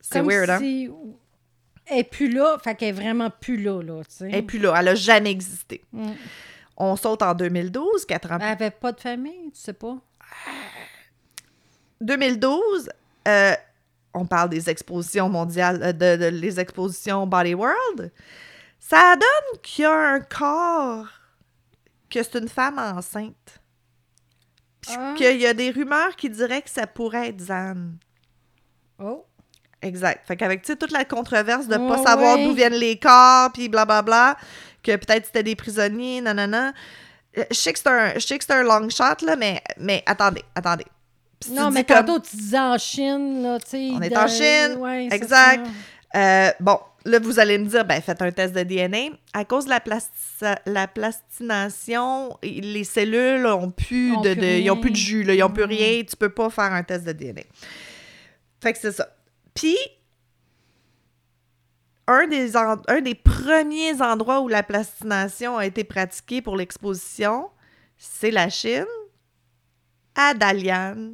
[0.00, 0.58] C'est weird, hein?
[0.58, 0.88] si
[1.86, 4.30] Elle est plus là, fait qu'elle est vraiment plus là, là, tu sais.
[4.30, 5.82] Et puis là, elle a jamais existé.
[5.92, 6.12] Mm.
[6.76, 9.98] On saute en 2012, quatre ans Elle plus avait pas de famille, tu sais pas?
[12.00, 12.88] 2012,
[13.28, 13.54] euh,
[14.14, 18.12] on parle des expositions mondiales, euh, de, de- les expositions Body World.
[18.78, 21.06] Ça donne qu'il y a un corps,
[22.10, 23.60] que c'est une femme enceinte.
[24.80, 25.14] Puis Ah.
[25.16, 27.92] qu'il y a des rumeurs qui diraient que ça pourrait être Zan.
[28.98, 29.24] Oh.
[29.80, 30.26] Exact.
[30.26, 32.44] Fait qu'avec, tu sais, toute la controverse de pas Ouais, savoir ouais.
[32.44, 34.36] d'où viennent les corps, puis blablabla,
[34.82, 36.72] que peut-être c'était des prisonniers, nanana.
[37.38, 39.60] Euh, Je sais que c'est un, je sais que c'est un long shot, là, mais,
[39.78, 40.86] mais attendez, attendez.
[41.50, 43.90] Non, mais comme- tantôt, tu disais en Chine, là, tu sais.
[43.92, 45.66] On est de- en Chine, Ouais, exact.
[46.14, 49.16] Euh, bon, là, vous allez me dire, ben, faites un test de DNA.
[49.32, 49.80] À cause de la,
[50.66, 55.42] la plastination, les cellules ont plus Ont de, ils ont plus de jus, là, ils
[55.42, 55.68] ont plus Mm.
[55.68, 56.02] rien.
[56.08, 57.42] Tu peux pas faire un test de DNA.
[58.62, 59.08] Fait que c'est ça.
[59.54, 59.76] Puis,
[62.06, 67.48] un des, en- un des premiers endroits où la plastination a été pratiquée pour l'exposition,
[67.96, 68.84] c'est la Chine,
[70.14, 71.12] à Dalian,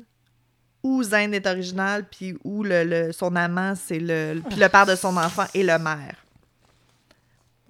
[0.82, 4.86] où Zen est original, puis où le, le- son amant, c'est le, puis le père
[4.86, 6.16] de son enfant et le maire.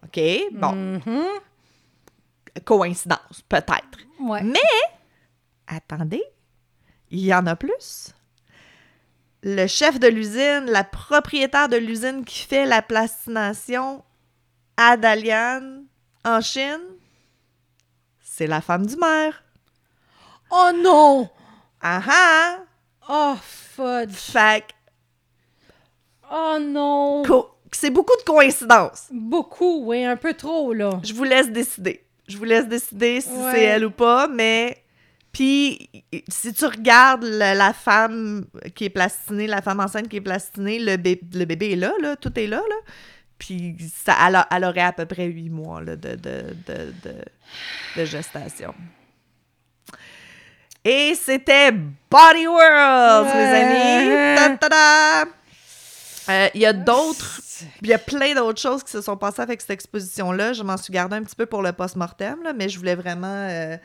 [0.04, 0.20] OK?
[0.52, 1.24] Bon, Mhm.
[2.64, 3.98] coïncidence, peut-être.
[4.20, 4.42] Ouais.
[4.42, 4.59] Mais,
[5.66, 6.22] attendez,
[7.11, 8.12] il y en a plus.
[9.42, 14.04] Le chef de l'usine, la propriétaire de l'usine qui fait la plastination
[14.76, 15.82] à Dalian,
[16.24, 16.80] en Chine,
[18.20, 19.42] c'est la femme du maire.
[20.50, 21.30] Oh non!
[21.80, 22.59] Ah ah!
[23.09, 24.11] Oh, fudge!
[24.12, 24.72] Fait que,
[26.30, 27.22] Oh non!
[27.72, 29.09] c'est beaucoup de coïncidences.
[29.11, 31.00] Beaucoup, oui, un peu trop, là.
[31.02, 32.04] Je vous laisse décider.
[32.26, 33.52] Je vous laisse décider si Ouais.
[33.52, 34.82] c'est elle ou pas, mais...
[35.32, 35.90] Puis,
[36.28, 38.44] si tu regardes la, la femme
[38.74, 41.92] qui est plastinée, la femme enceinte qui est plastinée, le, bé- le bébé est là,
[42.00, 42.76] là, tout est là, là.
[43.38, 46.92] Puis, ça, elle, a- elle aurait à peu près huit mois là, de, de, de,
[47.04, 47.24] de-
[47.96, 48.74] de gestation.
[50.84, 54.08] Et c'était Body Worlds, mes amis!
[54.10, 54.34] Ouais.
[54.36, 55.28] Ta-ta-da!
[56.30, 57.40] Euh, Il y a d'autres
[57.82, 60.52] il y a plein d'autres choses qui se sont passées avec cette exposition-là.
[60.52, 63.76] Je m'en suis gardée un petit peu pour le post-mortem, mais je voulais vraiment euh,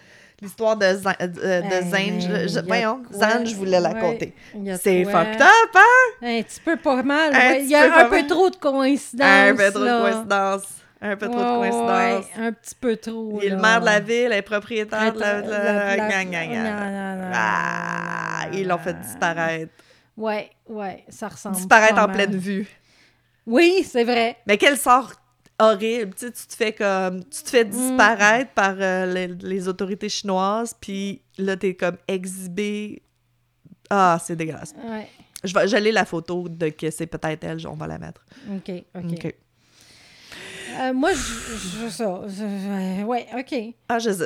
[0.43, 1.27] l'histoire de, Zan- euh,
[1.61, 2.21] de Ben, Zane.
[2.21, 3.01] Je, je- voyons?
[3.11, 4.35] Zane, je voulais la Ouais, compter.
[4.79, 5.81] C'est fucked up, hein?
[6.21, 7.33] Un petit peu pas mal.
[7.33, 7.61] Ouais.
[7.63, 9.25] Il y a un peu trop de coïncidences.
[9.27, 10.67] Un peu trop de coïncidences.
[11.05, 13.39] Un peu trop de ouais, un petit peu trop.
[13.41, 15.97] Il est le maire de la ville, est propriétaire de la...
[15.97, 17.31] gang, gang, gang.
[17.33, 19.73] Ah, ils l'ont fait disparaître.
[20.15, 21.57] Ouais, ouais, ça ressemble.
[21.57, 22.67] Disparaître en pleine vue.
[23.45, 24.37] Oui, c'est vrai.
[24.47, 25.11] Mais quel sort
[25.59, 29.67] horrible, tu sais, tu te fais comme, tu te fais disparaître par euh, les, les
[29.67, 33.01] autorités chinoises, puis là, t'es comme exhibé.
[33.89, 34.73] Ah, c'est dégueulasse.
[34.83, 35.09] Ouais.
[35.43, 38.23] Je vais, j'allais la photo de que c'est peut-être elle, on va la mettre.
[38.49, 39.03] OK, OK.
[39.11, 39.35] OK.
[40.79, 41.17] Euh, moi, je,
[41.85, 42.21] je- ça.
[42.27, 43.75] je- ouais, OK.
[43.89, 44.23] Ah, Jésus.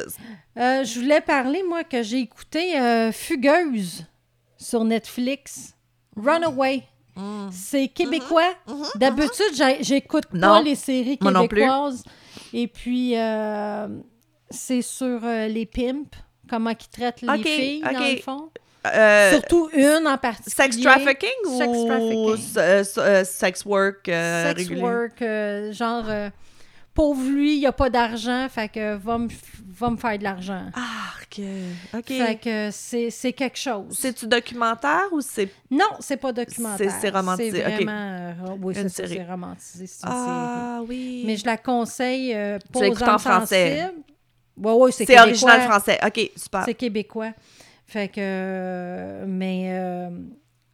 [0.58, 4.06] Euh, je voulais parler, moi, que j'ai écouté euh, Fugueuse
[4.58, 5.74] sur Netflix.
[6.16, 6.84] Runaway.
[7.16, 7.50] Mm.
[7.52, 8.54] C'est québécois.
[8.95, 10.62] D'habitude, j'ai- j'écoute pas Non.
[10.62, 12.04] les séries québécoises.
[12.54, 13.14] Et puis,
[14.50, 16.10] c'est sur les pimps,
[16.50, 18.50] comment ils traitent les filles, dans le fond.
[18.94, 20.56] Euh, Surtout une en particulier.
[20.56, 22.36] sex trafficking Sex ou trafficking.
[22.58, 24.82] euh, euh, sex work Sex régulier?
[24.82, 25.24] work,
[25.74, 26.06] genre,
[26.94, 29.28] pauvre lui, il a pas d'argent, fait que va me
[29.80, 30.64] va me faire de l'argent.
[30.74, 31.46] Ah, ok.
[32.00, 32.08] OK.
[32.08, 33.86] Fait que c'est quelque chose.
[33.92, 35.48] C'est-tu documentaire ou c'est...
[35.70, 36.92] Non, c'est pas documentaire.
[37.00, 37.92] C'est- romantisé, C'est vraiment...
[37.92, 40.26] euh, oui, Une c'est romantisé, c'est une série.
[40.26, 41.24] Ah, oui.
[41.28, 43.92] Mais je la conseille euh, pour l'écoutes en français?
[44.58, 46.00] ouais, c'est C'est original français.
[46.04, 46.64] OK, super.
[46.66, 47.34] C'est québécois.
[47.88, 48.16] Fait que...
[48.20, 49.68] euh, mais...
[49.72, 50.10] euh,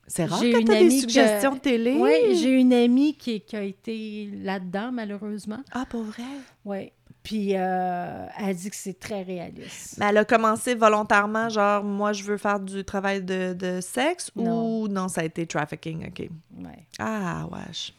[0.07, 1.93] C'est rare J'ai quand une t'as des amie suggestions que- de télé?
[1.97, 5.59] ouais, j'ai une amie qui, qui a été là-dedans, malheureusement.
[5.71, 6.23] Ah, pour vrai?
[6.65, 6.91] Oui.
[7.21, 9.95] Puis euh, elle dit que c'est très réaliste.
[9.97, 14.29] Mais elle a commencé volontairement, genre, moi, je veux faire du travail de, de sexe
[14.35, 14.81] Non.
[14.81, 16.19] ou non, ça a été trafficking, OK.
[16.19, 16.85] Ouais.
[16.99, 17.93] Ah, wesh.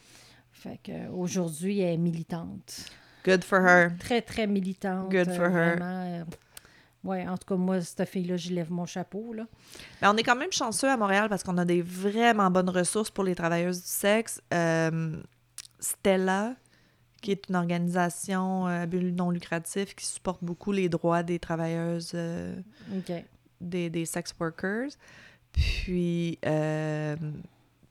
[0.52, 2.84] Fait que aujourd'hui, elle est militante.
[3.24, 3.92] Good for her.
[3.98, 5.10] Très, très militante.
[5.10, 5.76] Good for euh, her.
[5.76, 6.24] Vraiment.
[7.04, 9.46] Euh, ouais, en tout cas, moi, cette fille-là, j'y lève mon chapeau, là.
[10.00, 13.10] Mais on est quand même chanceux à Montréal parce qu'on a des vraiment bonnes ressources
[13.10, 14.40] pour les travailleuses du sexe.
[14.52, 15.16] Euh,
[15.80, 16.54] Stella,
[17.20, 21.38] qui est une organisation euh, à but non lucratif qui supporte beaucoup les droits des
[21.38, 22.54] travailleuses, euh,
[23.60, 24.90] des, des sex workers.
[25.52, 27.16] Puis, euh,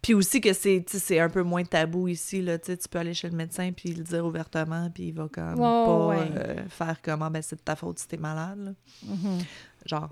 [0.04, 2.42] puis aussi que c'est c'est un peu moins tabou ici.
[2.42, 5.56] Là, tu peux aller chez le médecin puis le dire ouvertement, puis il va comme
[5.56, 6.30] pas ouais.
[6.36, 8.60] euh, faire comment ben c'est de ta faute si t'es malade.
[8.60, 8.72] là.
[9.10, 9.40] Mhm.
[9.86, 10.10] Genre.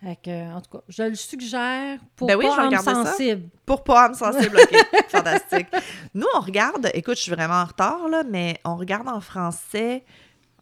[0.00, 3.04] Fait que, en tout cas, je le suggère pour Ben oui, pas ça.
[3.04, 3.48] sensible.
[3.66, 4.76] Pour pas âme sensible, OK.
[5.08, 5.66] Fantastique.
[6.14, 10.04] Nous, on regarde, écoute, je suis vraiment en retard, là, mais on regarde en français,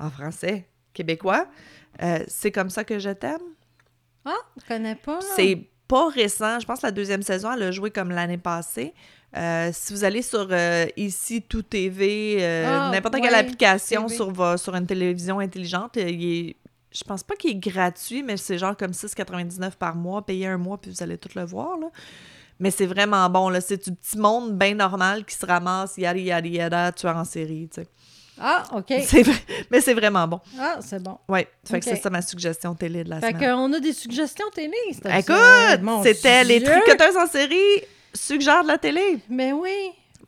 [0.00, 1.46] en français québécois.
[2.02, 3.42] Euh, c'est comme ça que je t'aime?
[4.24, 5.20] Ah, je connais pas.
[5.20, 6.58] C'est pas récent.
[6.60, 8.92] Je pense que la deuxième saison, elle a joué comme l'année passée.
[9.36, 14.06] Euh, si vous allez sur euh, ici tout TV, euh, Ah, n'importe ouais, quelle application
[14.06, 14.14] TV.
[14.16, 16.56] sur, sur une télévision intelligente, euh, il est-
[16.92, 20.24] Je pense pas qu'il est gratuit, mais c'est genre comme 6,99 par mois.
[20.24, 21.88] Payez un mois, puis vous allez tout le voir, là.
[22.58, 23.60] Mais c'est vraiment bon, là.
[23.60, 27.68] C'est du petit monde bien normal qui se ramasse, yada, yada, yada, tueur en série,
[27.68, 27.88] tu sais.
[28.40, 28.90] Ah, OK.
[29.70, 30.40] Mais c'est vraiment bon.
[30.60, 31.18] Ah, c'est bon.
[31.28, 31.48] Ouais.
[31.68, 33.56] Fait que c'est ça ma suggestion télé de la Fait semaine.
[33.56, 34.76] qu'on a des suggestions télé.
[34.90, 35.36] Écoute,
[36.04, 37.82] c'était les tricoteuses en série
[38.14, 39.18] suggèrent de la télé.
[39.28, 39.70] Mais oui.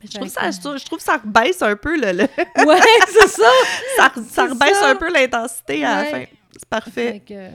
[0.01, 2.23] Je trouve, Fait ça, que- je, trouve, ça rebaisse un peu le, le-
[2.65, 2.79] Ouais,
[3.09, 3.43] c'est ça.
[3.97, 4.89] ça, ça C'est rebaisse ça.
[4.91, 6.23] un peu l'intensité à la fin.
[6.53, 7.11] C'est parfait.
[7.13, 7.49] Fait que...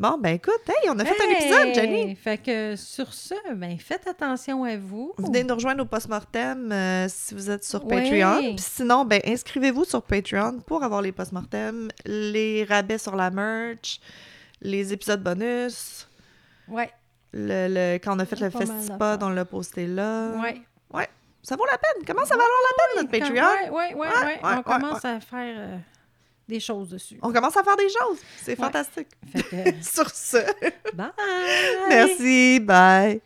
[0.00, 1.74] Bon, ben écoute, hey, on a fait un épisode!
[1.74, 2.14] Jenny.
[2.16, 5.12] Fait que sur ce, ben faites attention à vous.
[5.18, 8.02] Venez nous rejoindre au post-mortem euh, si vous êtes sur Ouais.
[8.04, 8.54] Patreon.
[8.54, 14.00] Puis sinon, ben inscrivez-vous sur Patreon pour avoir les post-mortem, les rabais sur la merch,
[14.62, 16.08] les épisodes bonus.
[16.66, 16.90] Ouais,
[17.34, 19.18] Le, le- quand on a fait le d'affaires.
[19.20, 20.30] on l'a posté là.
[20.40, 20.62] ouais.
[21.42, 22.04] Ça vaut la peine.
[22.06, 23.46] Comment ça va valoir la peine, notre Patreon?
[23.46, 24.24] Ouais, ouais, ouais, Ouais, ouais.
[24.26, 25.76] ouais, On ouais, commence à faire euh,
[26.50, 27.18] des choses dessus.
[27.22, 28.18] On commence à faire des choses.
[28.42, 28.56] C'est Ouais.
[28.56, 29.08] fantastique.
[29.32, 30.36] Fait que, Sur ce,
[30.94, 31.10] bye!
[31.88, 32.60] merci.
[32.60, 33.20] Bye.